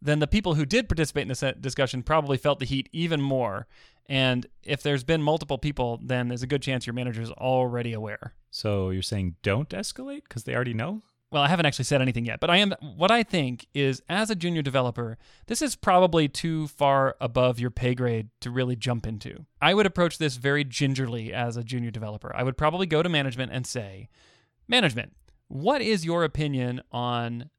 then 0.00 0.20
the 0.20 0.26
people 0.26 0.54
who 0.54 0.64
did 0.64 0.88
participate 0.88 1.28
in 1.28 1.48
uh, 1.48 1.52
discussion 1.60 2.02
probably 2.02 2.36
felt 2.36 2.60
the 2.60 2.64
heat 2.64 2.88
even 2.92 3.20
more. 3.20 3.66
And 4.06 4.46
if 4.62 4.82
there's 4.82 5.04
been 5.04 5.22
multiple 5.22 5.58
people, 5.58 6.00
then 6.02 6.28
there's 6.28 6.42
a 6.42 6.46
good 6.46 6.62
chance 6.62 6.86
your 6.86 6.94
manager 6.94 7.20
is 7.20 7.30
already 7.32 7.92
aware. 7.92 8.32
So 8.50 8.90
you're 8.90 9.02
saying 9.02 9.36
don't 9.42 9.68
escalate 9.70 10.22
because 10.28 10.44
they 10.44 10.54
already 10.54 10.74
know? 10.74 11.02
Well, 11.30 11.42
I 11.42 11.48
haven't 11.48 11.66
actually 11.66 11.84
said 11.84 12.00
anything 12.00 12.24
yet, 12.24 12.40
but 12.40 12.48
I 12.48 12.56
am. 12.56 12.74
What 12.80 13.10
I 13.10 13.22
think 13.22 13.66
is, 13.74 14.00
as 14.08 14.30
a 14.30 14.34
junior 14.34 14.62
developer, 14.62 15.18
this 15.46 15.60
is 15.60 15.76
probably 15.76 16.26
too 16.26 16.68
far 16.68 17.16
above 17.20 17.58
your 17.58 17.70
pay 17.70 17.94
grade 17.94 18.30
to 18.40 18.50
really 18.50 18.76
jump 18.76 19.06
into. 19.06 19.44
I 19.60 19.74
would 19.74 19.84
approach 19.84 20.16
this 20.16 20.36
very 20.36 20.64
gingerly 20.64 21.34
as 21.34 21.58
a 21.58 21.64
junior 21.64 21.90
developer. 21.90 22.34
I 22.34 22.44
would 22.44 22.56
probably 22.56 22.86
go 22.86 23.02
to 23.02 23.10
management 23.10 23.52
and 23.52 23.66
say, 23.66 24.08
Management, 24.68 25.12
what 25.48 25.82
is 25.82 26.04
your 26.04 26.24
opinion 26.24 26.82
on 26.92 27.50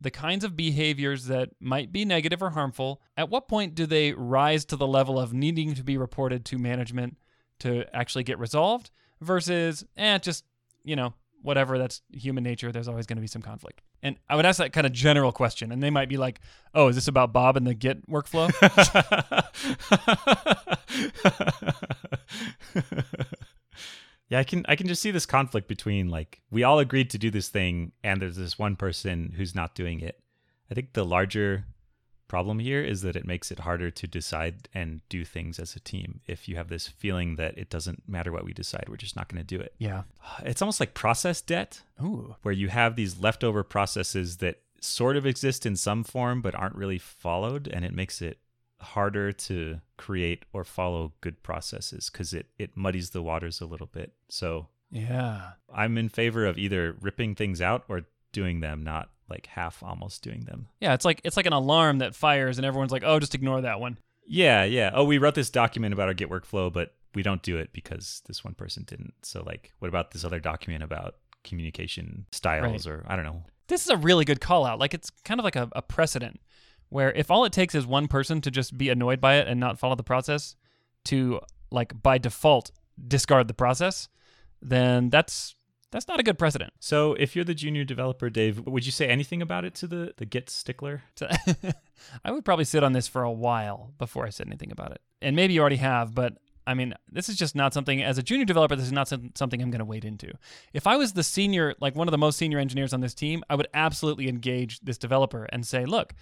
the 0.00 0.10
kinds 0.10 0.44
of 0.44 0.56
behaviors 0.56 1.26
that 1.26 1.50
might 1.60 1.92
be 1.92 2.04
negative 2.04 2.42
or 2.42 2.50
harmful? 2.50 3.00
At 3.16 3.30
what 3.30 3.48
point 3.48 3.74
do 3.74 3.86
they 3.86 4.12
rise 4.12 4.64
to 4.66 4.76
the 4.76 4.86
level 4.86 5.18
of 5.18 5.32
needing 5.32 5.74
to 5.74 5.82
be 5.82 5.96
reported 5.96 6.44
to 6.46 6.58
management 6.58 7.16
to 7.60 7.84
actually 7.94 8.24
get 8.24 8.38
resolved 8.38 8.90
versus, 9.20 9.84
eh, 9.96 10.18
just, 10.18 10.44
you 10.84 10.94
know, 10.94 11.14
whatever, 11.42 11.78
that's 11.78 12.02
human 12.12 12.44
nature. 12.44 12.70
There's 12.70 12.88
always 12.88 13.06
going 13.06 13.16
to 13.16 13.22
be 13.22 13.26
some 13.26 13.42
conflict. 13.42 13.82
And 14.02 14.16
I 14.28 14.36
would 14.36 14.46
ask 14.46 14.58
that 14.58 14.72
kind 14.72 14.86
of 14.86 14.92
general 14.92 15.32
question, 15.32 15.72
and 15.72 15.82
they 15.82 15.90
might 15.90 16.08
be 16.08 16.16
like, 16.16 16.40
oh, 16.74 16.88
is 16.88 16.94
this 16.94 17.08
about 17.08 17.32
Bob 17.32 17.56
and 17.56 17.66
the 17.66 17.74
Git 17.74 18.08
workflow? 18.08 18.48
yeah, 24.28 24.38
I 24.38 24.44
can 24.44 24.64
I 24.68 24.76
can 24.76 24.86
just 24.86 25.02
see 25.02 25.10
this 25.10 25.26
conflict 25.26 25.68
between 25.68 26.08
like 26.08 26.40
we 26.50 26.62
all 26.62 26.78
agreed 26.78 27.10
to 27.10 27.18
do 27.18 27.30
this 27.30 27.48
thing 27.48 27.92
and 28.04 28.20
there's 28.20 28.36
this 28.36 28.58
one 28.58 28.76
person 28.76 29.34
who's 29.36 29.54
not 29.54 29.74
doing 29.74 30.00
it. 30.00 30.20
I 30.70 30.74
think 30.74 30.92
the 30.92 31.04
larger 31.04 31.64
problem 32.28 32.58
here 32.58 32.82
is 32.82 33.00
that 33.00 33.16
it 33.16 33.26
makes 33.26 33.50
it 33.50 33.60
harder 33.60 33.90
to 33.90 34.06
decide 34.06 34.68
and 34.74 35.00
do 35.08 35.24
things 35.24 35.58
as 35.58 35.74
a 35.74 35.80
team 35.80 36.20
if 36.26 36.46
you 36.46 36.56
have 36.56 36.68
this 36.68 36.86
feeling 36.86 37.36
that 37.36 37.56
it 37.56 37.70
doesn't 37.70 38.06
matter 38.06 38.30
what 38.30 38.44
we 38.44 38.52
decide, 38.52 38.84
we're 38.88 38.96
just 38.96 39.16
not 39.16 39.28
going 39.28 39.42
to 39.42 39.56
do 39.56 39.60
it. 39.60 39.74
yeah. 39.78 40.02
It's 40.44 40.60
almost 40.60 40.78
like 40.78 40.92
process 40.92 41.40
debt 41.40 41.82
Ooh. 42.02 42.36
where 42.42 42.52
you 42.52 42.68
have 42.68 42.96
these 42.96 43.18
leftover 43.18 43.64
processes 43.64 44.36
that 44.38 44.60
sort 44.80 45.16
of 45.16 45.26
exist 45.26 45.66
in 45.66 45.74
some 45.74 46.04
form 46.04 46.40
but 46.42 46.54
aren't 46.54 46.76
really 46.76 46.98
followed 46.98 47.66
and 47.66 47.84
it 47.84 47.94
makes 47.94 48.20
it 48.22 48.38
harder 48.80 49.32
to 49.32 49.80
create 49.96 50.44
or 50.52 50.64
follow 50.64 51.12
good 51.20 51.42
processes 51.42 52.10
because 52.10 52.32
it, 52.32 52.46
it 52.58 52.76
muddies 52.76 53.10
the 53.10 53.22
waters 53.22 53.60
a 53.60 53.66
little 53.66 53.86
bit. 53.88 54.12
So 54.28 54.68
Yeah. 54.90 55.52
i'm 55.74 55.98
in 55.98 56.08
favor 56.08 56.46
of 56.46 56.56
either 56.58 56.96
ripping 57.00 57.34
things 57.34 57.60
out 57.60 57.84
or 57.88 58.02
doing 58.32 58.60
them 58.60 58.84
not 58.84 59.10
like 59.28 59.46
half 59.46 59.82
almost 59.82 60.22
doing 60.22 60.40
them. 60.44 60.68
Yeah, 60.80 60.94
it's 60.94 61.04
like 61.04 61.20
it's 61.24 61.36
like 61.36 61.46
an 61.46 61.52
alarm 61.52 61.98
that 61.98 62.14
fires 62.14 62.56
and 62.58 62.64
everyone's 62.64 62.92
like, 62.92 63.02
"Oh, 63.04 63.18
just 63.18 63.34
ignore 63.34 63.60
that 63.62 63.80
one." 63.80 63.98
yeah 64.30 64.64
yeah. 64.64 64.90
Oh 64.94 65.04
we 65.04 65.18
wrote 65.18 65.34
this 65.34 65.50
document 65.50 65.92
about 65.94 66.08
our 66.08 66.14
git 66.14 66.28
workflow 66.30 66.70
but 66.72 66.94
we 67.14 67.22
don't 67.22 67.42
do 67.42 67.56
it 67.58 67.72
because 67.72 68.22
this 68.26 68.44
one 68.44 68.54
person 68.54 68.84
didn't. 68.86 69.14
So 69.22 69.42
like 69.42 69.72
what 69.80 69.88
about 69.88 70.12
this 70.12 70.24
other 70.24 70.38
document 70.40 70.82
about 70.84 71.16
communication 71.44 72.26
styles 72.32 72.86
or 72.86 73.04
i 73.08 73.16
don't 73.16 73.24
know. 73.24 73.42
This 73.68 73.82
is 73.82 73.88
a 73.90 73.96
really 73.98 74.24
good 74.24 74.40
call 74.40 74.64
out. 74.64 74.78
Like 74.78 74.94
it's 74.94 75.10
kind 75.24 75.38
of 75.40 75.44
like 75.44 75.56
a, 75.56 75.68
a 75.72 75.82
precedent 75.82 76.40
where 76.88 77.12
if 77.12 77.30
all 77.30 77.44
it 77.44 77.52
takes 77.52 77.74
is 77.74 77.86
one 77.86 78.08
person 78.08 78.40
to 78.42 78.50
just 78.50 78.76
be 78.76 78.88
annoyed 78.88 79.20
by 79.20 79.36
it 79.36 79.48
and 79.48 79.60
not 79.60 79.78
follow 79.78 79.94
the 79.94 80.02
process 80.02 80.56
to 81.06 81.40
like 81.70 82.02
by 82.02 82.18
default 82.18 82.70
discard 83.06 83.48
the 83.48 83.54
process, 83.54 84.08
then 84.60 85.10
that's 85.10 85.54
that's 85.90 86.08
not 86.08 86.20
a 86.20 86.22
good 86.22 86.38
precedent. 86.38 86.72
So, 86.80 87.14
if 87.14 87.34
you're 87.34 87.46
the 87.46 87.54
junior 87.54 87.82
developer, 87.82 88.28
Dave, 88.28 88.66
would 88.66 88.84
you 88.84 88.92
say 88.92 89.08
anything 89.08 89.40
about 89.40 89.64
it 89.64 89.74
to 89.76 89.86
the 89.86 90.12
the 90.16 90.26
Git 90.26 90.50
stickler? 90.50 91.02
I 92.24 92.30
would 92.30 92.44
probably 92.44 92.64
sit 92.64 92.82
on 92.84 92.92
this 92.92 93.08
for 93.08 93.22
a 93.22 93.32
while 93.32 93.92
before 93.98 94.26
I 94.26 94.30
said 94.30 94.46
anything 94.46 94.70
about 94.70 94.92
it. 94.92 95.00
And 95.22 95.34
maybe 95.34 95.54
you 95.54 95.60
already 95.60 95.76
have, 95.76 96.14
but 96.14 96.36
I 96.68 96.74
mean, 96.74 96.92
this 97.10 97.30
is 97.30 97.36
just 97.36 97.56
not 97.56 97.72
something, 97.72 98.02
as 98.02 98.18
a 98.18 98.22
junior 98.22 98.44
developer, 98.44 98.76
this 98.76 98.84
is 98.84 98.92
not 98.92 99.08
some- 99.08 99.32
something 99.34 99.62
I'm 99.62 99.70
going 99.70 99.78
to 99.78 99.86
wade 99.86 100.04
into. 100.04 100.30
If 100.74 100.86
I 100.86 100.96
was 100.96 101.14
the 101.14 101.22
senior, 101.22 101.74
like 101.80 101.96
one 101.96 102.06
of 102.06 102.12
the 102.12 102.18
most 102.18 102.36
senior 102.36 102.58
engineers 102.58 102.92
on 102.92 103.00
this 103.00 103.14
team, 103.14 103.42
I 103.48 103.54
would 103.54 103.68
absolutely 103.72 104.28
engage 104.28 104.80
this 104.80 104.98
developer 104.98 105.44
and 105.44 105.66
say, 105.66 105.86
look, 105.86 106.14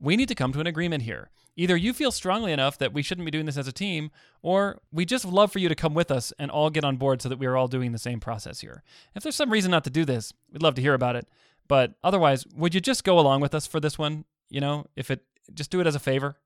we 0.00 0.16
need 0.16 0.28
to 0.28 0.34
come 0.34 0.52
to 0.52 0.60
an 0.60 0.66
agreement 0.66 1.02
here. 1.02 1.30
Either 1.56 1.76
you 1.76 1.92
feel 1.92 2.12
strongly 2.12 2.52
enough 2.52 2.78
that 2.78 2.92
we 2.92 3.02
shouldn't 3.02 3.24
be 3.24 3.32
doing 3.32 3.46
this 3.46 3.56
as 3.56 3.66
a 3.66 3.72
team, 3.72 4.10
or 4.42 4.80
we 4.92 5.04
just 5.04 5.24
love 5.24 5.50
for 5.50 5.58
you 5.58 5.68
to 5.68 5.74
come 5.74 5.92
with 5.92 6.10
us 6.10 6.32
and 6.38 6.50
all 6.50 6.70
get 6.70 6.84
on 6.84 6.96
board 6.96 7.20
so 7.20 7.28
that 7.28 7.38
we 7.38 7.46
are 7.46 7.56
all 7.56 7.66
doing 7.66 7.90
the 7.90 7.98
same 7.98 8.20
process 8.20 8.60
here. 8.60 8.84
If 9.16 9.24
there's 9.24 9.34
some 9.34 9.50
reason 9.50 9.72
not 9.72 9.82
to 9.84 9.90
do 9.90 10.04
this, 10.04 10.32
we'd 10.52 10.62
love 10.62 10.76
to 10.76 10.82
hear 10.82 10.94
about 10.94 11.16
it. 11.16 11.26
But 11.66 11.94
otherwise, 12.04 12.46
would 12.54 12.74
you 12.74 12.80
just 12.80 13.02
go 13.02 13.18
along 13.18 13.40
with 13.40 13.54
us 13.54 13.66
for 13.66 13.80
this 13.80 13.98
one? 13.98 14.24
You 14.48 14.60
know, 14.60 14.86
if 14.94 15.10
it 15.10 15.24
just 15.52 15.70
do 15.70 15.80
it 15.80 15.86
as 15.86 15.94
a 15.94 16.00
favor. 16.00 16.36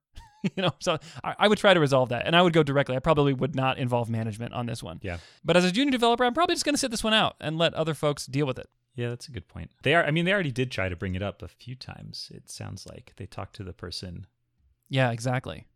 you 0.43 0.61
know, 0.61 0.71
so 0.79 0.97
I, 1.23 1.35
I 1.39 1.47
would 1.47 1.57
try 1.57 1.73
to 1.73 1.79
resolve 1.79 2.09
that, 2.09 2.25
and 2.25 2.35
I 2.35 2.41
would 2.41 2.53
go 2.53 2.63
directly. 2.63 2.95
I 2.95 2.99
probably 2.99 3.33
would 3.33 3.55
not 3.55 3.77
involve 3.77 4.09
management 4.09 4.53
on 4.53 4.65
this 4.65 4.83
one. 4.83 4.99
Yeah. 5.01 5.17
But 5.43 5.57
as 5.57 5.63
a 5.63 5.71
junior 5.71 5.91
developer, 5.91 6.25
I'm 6.25 6.33
probably 6.33 6.55
just 6.55 6.65
going 6.65 6.75
to 6.75 6.79
sit 6.79 6.91
this 6.91 7.03
one 7.03 7.13
out 7.13 7.35
and 7.39 7.57
let 7.57 7.73
other 7.73 7.93
folks 7.93 8.25
deal 8.25 8.45
with 8.45 8.59
it. 8.59 8.69
Yeah, 8.95 9.09
that's 9.09 9.27
a 9.27 9.31
good 9.31 9.47
point. 9.47 9.71
They 9.83 9.95
are 9.95 10.03
I 10.03 10.11
mean 10.11 10.25
they 10.25 10.33
already 10.33 10.51
did 10.51 10.71
try 10.71 10.89
to 10.89 10.95
bring 10.95 11.15
it 11.15 11.23
up 11.23 11.41
a 11.41 11.47
few 11.47 11.75
times. 11.75 12.31
It 12.33 12.49
sounds 12.49 12.85
like 12.85 13.13
they 13.17 13.25
talked 13.25 13.55
to 13.57 13.63
the 13.63 13.73
person. 13.73 14.27
Yeah, 14.89 15.11
exactly. 15.11 15.67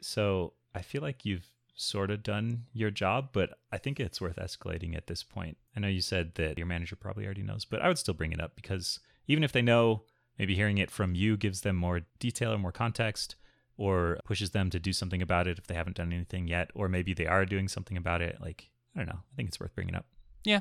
So, 0.00 0.52
I 0.74 0.82
feel 0.82 1.02
like 1.02 1.24
you've 1.24 1.46
sort 1.74 2.10
of 2.10 2.22
done 2.22 2.64
your 2.72 2.90
job, 2.90 3.30
but 3.32 3.58
I 3.70 3.78
think 3.78 4.00
it's 4.00 4.20
worth 4.20 4.36
escalating 4.36 4.96
at 4.96 5.06
this 5.06 5.22
point. 5.22 5.56
I 5.76 5.80
know 5.80 5.88
you 5.88 6.00
said 6.00 6.34
that 6.36 6.56
your 6.56 6.66
manager 6.66 6.96
probably 6.96 7.24
already 7.24 7.42
knows, 7.42 7.64
but 7.64 7.82
I 7.82 7.88
would 7.88 7.98
still 7.98 8.14
bring 8.14 8.32
it 8.32 8.40
up 8.40 8.56
because 8.56 9.00
even 9.26 9.44
if 9.44 9.52
they 9.52 9.62
know, 9.62 10.02
maybe 10.38 10.54
hearing 10.54 10.78
it 10.78 10.90
from 10.90 11.14
you 11.14 11.36
gives 11.36 11.62
them 11.62 11.76
more 11.76 12.02
detail 12.18 12.52
or 12.52 12.58
more 12.58 12.72
context 12.72 13.36
or 13.76 14.18
pushes 14.24 14.50
them 14.50 14.70
to 14.70 14.78
do 14.78 14.92
something 14.92 15.20
about 15.20 15.46
it 15.46 15.58
if 15.58 15.66
they 15.66 15.74
haven't 15.74 15.96
done 15.96 16.12
anything 16.12 16.48
yet, 16.48 16.70
or 16.74 16.88
maybe 16.88 17.12
they 17.12 17.26
are 17.26 17.44
doing 17.44 17.68
something 17.68 17.96
about 17.96 18.22
it. 18.22 18.38
Like, 18.40 18.70
I 18.94 19.00
don't 19.00 19.08
know. 19.08 19.20
I 19.32 19.36
think 19.36 19.48
it's 19.48 19.60
worth 19.60 19.74
bringing 19.74 19.94
up. 19.94 20.06
Yeah, 20.44 20.60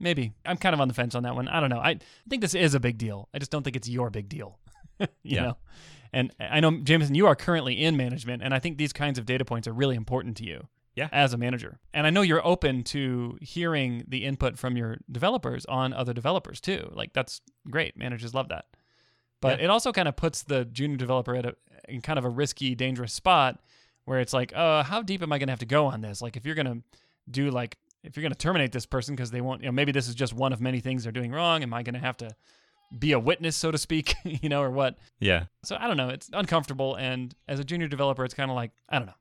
maybe. 0.00 0.32
I'm 0.44 0.56
kind 0.56 0.74
of 0.74 0.80
on 0.80 0.88
the 0.88 0.94
fence 0.94 1.14
on 1.14 1.22
that 1.24 1.34
one. 1.34 1.48
I 1.48 1.60
don't 1.60 1.70
know. 1.70 1.78
I 1.80 1.98
think 2.28 2.42
this 2.42 2.54
is 2.54 2.74
a 2.74 2.80
big 2.80 2.98
deal. 2.98 3.28
I 3.34 3.38
just 3.38 3.50
don't 3.50 3.62
think 3.62 3.76
it's 3.76 3.88
your 3.88 4.10
big 4.10 4.28
deal. 4.28 4.58
you 5.00 5.06
Yeah. 5.22 5.42
know? 5.42 5.56
And 6.12 6.32
I 6.38 6.60
know, 6.60 6.70
Jamison, 6.78 7.16
you 7.16 7.26
are 7.26 7.34
currently 7.34 7.82
in 7.82 7.96
management, 7.96 8.40
and 8.42 8.54
I 8.54 8.60
think 8.60 8.78
these 8.78 8.92
kinds 8.92 9.18
of 9.18 9.26
data 9.26 9.44
points 9.44 9.66
are 9.66 9.72
really 9.72 9.96
important 9.96 10.36
to 10.38 10.44
you. 10.44 10.68
Yeah. 10.94 11.08
As 11.10 11.32
a 11.32 11.36
manager. 11.36 11.80
And 11.92 12.06
I 12.06 12.10
know 12.10 12.22
you're 12.22 12.46
open 12.46 12.84
to 12.84 13.36
hearing 13.40 14.04
the 14.06 14.24
input 14.24 14.56
from 14.56 14.76
your 14.76 14.98
developers 15.10 15.64
on 15.66 15.92
other 15.92 16.12
developers 16.12 16.60
too. 16.60 16.88
Like 16.92 17.12
that's 17.12 17.40
great. 17.68 17.96
Managers 17.96 18.32
love 18.32 18.48
that. 18.50 18.66
But 19.40 19.58
Yeah. 19.58 19.64
it 19.64 19.70
also 19.70 19.90
kind 19.90 20.06
of 20.06 20.14
puts 20.14 20.44
the 20.44 20.64
junior 20.66 20.96
developer 20.96 21.34
at 21.34 21.46
a 21.46 21.56
in 21.88 22.00
kind 22.00 22.16
of 22.16 22.24
a 22.24 22.28
risky, 22.28 22.76
dangerous 22.76 23.12
spot 23.12 23.60
where 24.04 24.20
it's 24.20 24.32
like, 24.32 24.52
uh, 24.54 24.84
how 24.84 25.02
deep 25.02 25.20
am 25.20 25.32
I 25.32 25.38
gonna 25.38 25.50
have 25.50 25.58
to 25.58 25.66
go 25.66 25.86
on 25.86 26.00
this? 26.00 26.22
Like 26.22 26.36
if 26.36 26.46
you're 26.46 26.54
gonna 26.54 26.82
do 27.28 27.50
like 27.50 27.76
if 28.04 28.16
you're 28.16 28.22
gonna 28.22 28.34
terminate 28.34 28.72
this 28.72 28.86
person 28.86 29.16
because 29.16 29.30
they 29.30 29.40
won't 29.40 29.62
you 29.62 29.66
know, 29.66 29.72
maybe 29.72 29.92
this 29.92 30.08
is 30.08 30.14
just 30.14 30.32
one 30.32 30.52
of 30.52 30.60
many 30.60 30.80
things 30.80 31.02
they're 31.02 31.12
doing 31.12 31.32
wrong, 31.32 31.62
am 31.62 31.74
I 31.74 31.82
gonna 31.82 31.98
have 31.98 32.16
to 32.18 32.30
be 32.96 33.12
a 33.12 33.18
witness, 33.18 33.56
so 33.56 33.70
to 33.70 33.78
speak, 33.78 34.14
you 34.24 34.48
know, 34.48 34.62
or 34.62 34.70
what? 34.70 34.96
Yeah. 35.18 35.44
So 35.64 35.76
I 35.78 35.88
don't 35.88 35.96
know. 35.96 36.10
It's 36.10 36.30
uncomfortable, 36.32 36.94
and 36.94 37.34
as 37.48 37.58
a 37.58 37.64
junior 37.64 37.88
developer, 37.88 38.24
it's 38.24 38.34
kind 38.34 38.50
of 38.50 38.54
like 38.54 38.70
I 38.88 38.98
don't 38.98 39.06
know. 39.06 39.14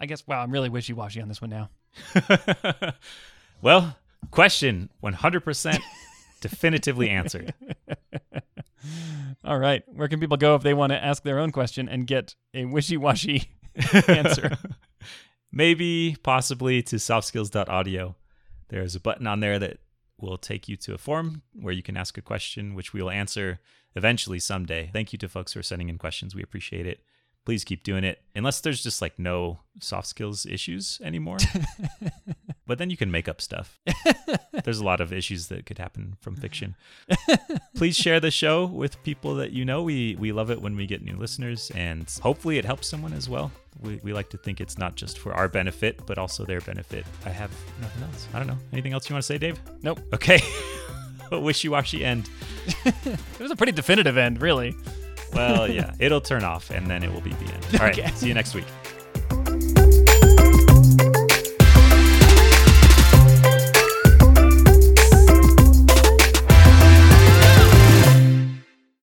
I 0.00 0.06
guess 0.06 0.26
wow, 0.26 0.42
I'm 0.42 0.50
really 0.50 0.68
wishy 0.68 0.92
washy 0.92 1.20
on 1.20 1.28
this 1.28 1.40
one 1.40 1.50
now. 1.50 1.70
well, 3.62 3.96
question 4.30 4.90
100% 5.02 5.78
definitively 6.40 7.10
answered. 7.10 7.54
All 9.44 9.58
right, 9.58 9.82
where 9.88 10.08
can 10.08 10.20
people 10.20 10.36
go 10.36 10.54
if 10.54 10.62
they 10.62 10.74
want 10.74 10.92
to 10.92 11.02
ask 11.02 11.22
their 11.22 11.38
own 11.38 11.50
question 11.50 11.88
and 11.88 12.06
get 12.06 12.34
a 12.54 12.64
wishy 12.64 12.96
washy 12.96 13.50
answer? 14.08 14.56
Maybe, 15.52 16.16
possibly 16.22 16.82
to 16.84 16.96
softskills.audio. 16.96 18.14
There's 18.68 18.94
a 18.94 19.00
button 19.00 19.26
on 19.26 19.40
there 19.40 19.58
that 19.58 19.78
will 20.20 20.38
take 20.38 20.68
you 20.68 20.76
to 20.76 20.94
a 20.94 20.98
form 20.98 21.42
where 21.54 21.72
you 21.72 21.82
can 21.82 21.96
ask 21.96 22.16
a 22.16 22.22
question, 22.22 22.74
which 22.74 22.92
we 22.92 23.02
will 23.02 23.10
answer 23.10 23.58
eventually 23.96 24.38
someday. 24.38 24.90
Thank 24.92 25.12
you 25.12 25.18
to 25.18 25.28
folks 25.28 25.52
who 25.52 25.60
are 25.60 25.64
sending 25.64 25.88
in 25.88 25.98
questions. 25.98 26.34
We 26.34 26.42
appreciate 26.42 26.86
it. 26.86 27.00
Please 27.46 27.64
keep 27.64 27.82
doing 27.82 28.04
it, 28.04 28.20
unless 28.34 28.60
there's 28.60 28.82
just 28.82 29.00
like 29.00 29.18
no 29.18 29.60
soft 29.80 30.06
skills 30.06 30.44
issues 30.44 31.00
anymore. 31.02 31.38
but 32.66 32.78
then 32.78 32.90
you 32.90 32.96
can 32.96 33.10
make 33.10 33.28
up 33.28 33.40
stuff. 33.40 33.80
there's 34.64 34.78
a 34.78 34.84
lot 34.84 35.00
of 35.00 35.12
issues 35.12 35.48
that 35.48 35.64
could 35.64 35.78
happen 35.78 36.16
from 36.20 36.36
fiction. 36.36 36.76
Please 37.76 37.96
share 37.96 38.20
the 38.20 38.30
show 38.30 38.66
with 38.66 39.02
people 39.02 39.34
that 39.36 39.52
you 39.52 39.64
know. 39.64 39.82
We 39.82 40.16
we 40.16 40.32
love 40.32 40.50
it 40.50 40.60
when 40.60 40.76
we 40.76 40.86
get 40.86 41.02
new 41.02 41.16
listeners, 41.16 41.70
and 41.74 42.08
hopefully 42.22 42.58
it 42.58 42.64
helps 42.64 42.86
someone 42.88 43.14
as 43.14 43.28
well. 43.28 43.50
We, 43.80 44.00
we 44.02 44.12
like 44.12 44.28
to 44.30 44.36
think 44.36 44.60
it's 44.60 44.76
not 44.76 44.94
just 44.94 45.18
for 45.18 45.32
our 45.32 45.48
benefit, 45.48 46.04
but 46.06 46.18
also 46.18 46.44
their 46.44 46.60
benefit. 46.60 47.06
I 47.24 47.30
have 47.30 47.50
nothing 47.80 48.02
else. 48.02 48.28
I 48.34 48.38
don't 48.38 48.48
know. 48.48 48.58
Anything 48.72 48.92
else 48.92 49.08
you 49.08 49.14
want 49.14 49.22
to 49.22 49.26
say, 49.26 49.38
Dave? 49.38 49.58
Nope. 49.82 50.00
Okay. 50.12 50.40
Wishy 51.32 51.68
washy 51.68 52.04
end. 52.04 52.28
It 52.84 53.40
was 53.40 53.50
a 53.50 53.56
pretty 53.56 53.72
definitive 53.72 54.16
end, 54.16 54.42
really. 54.42 54.74
Well, 55.32 55.68
yeah, 55.70 55.94
it'll 55.98 56.20
turn 56.20 56.44
off 56.44 56.70
and 56.70 56.86
then 56.86 57.02
it 57.02 57.12
will 57.12 57.20
be 57.20 57.30
the 57.30 57.52
end. 57.52 57.66
All 57.74 57.80
right. 57.80 57.98
Okay. 57.98 58.10
See 58.12 58.28
you 58.28 58.34
next 58.34 58.54
week. 58.54 58.64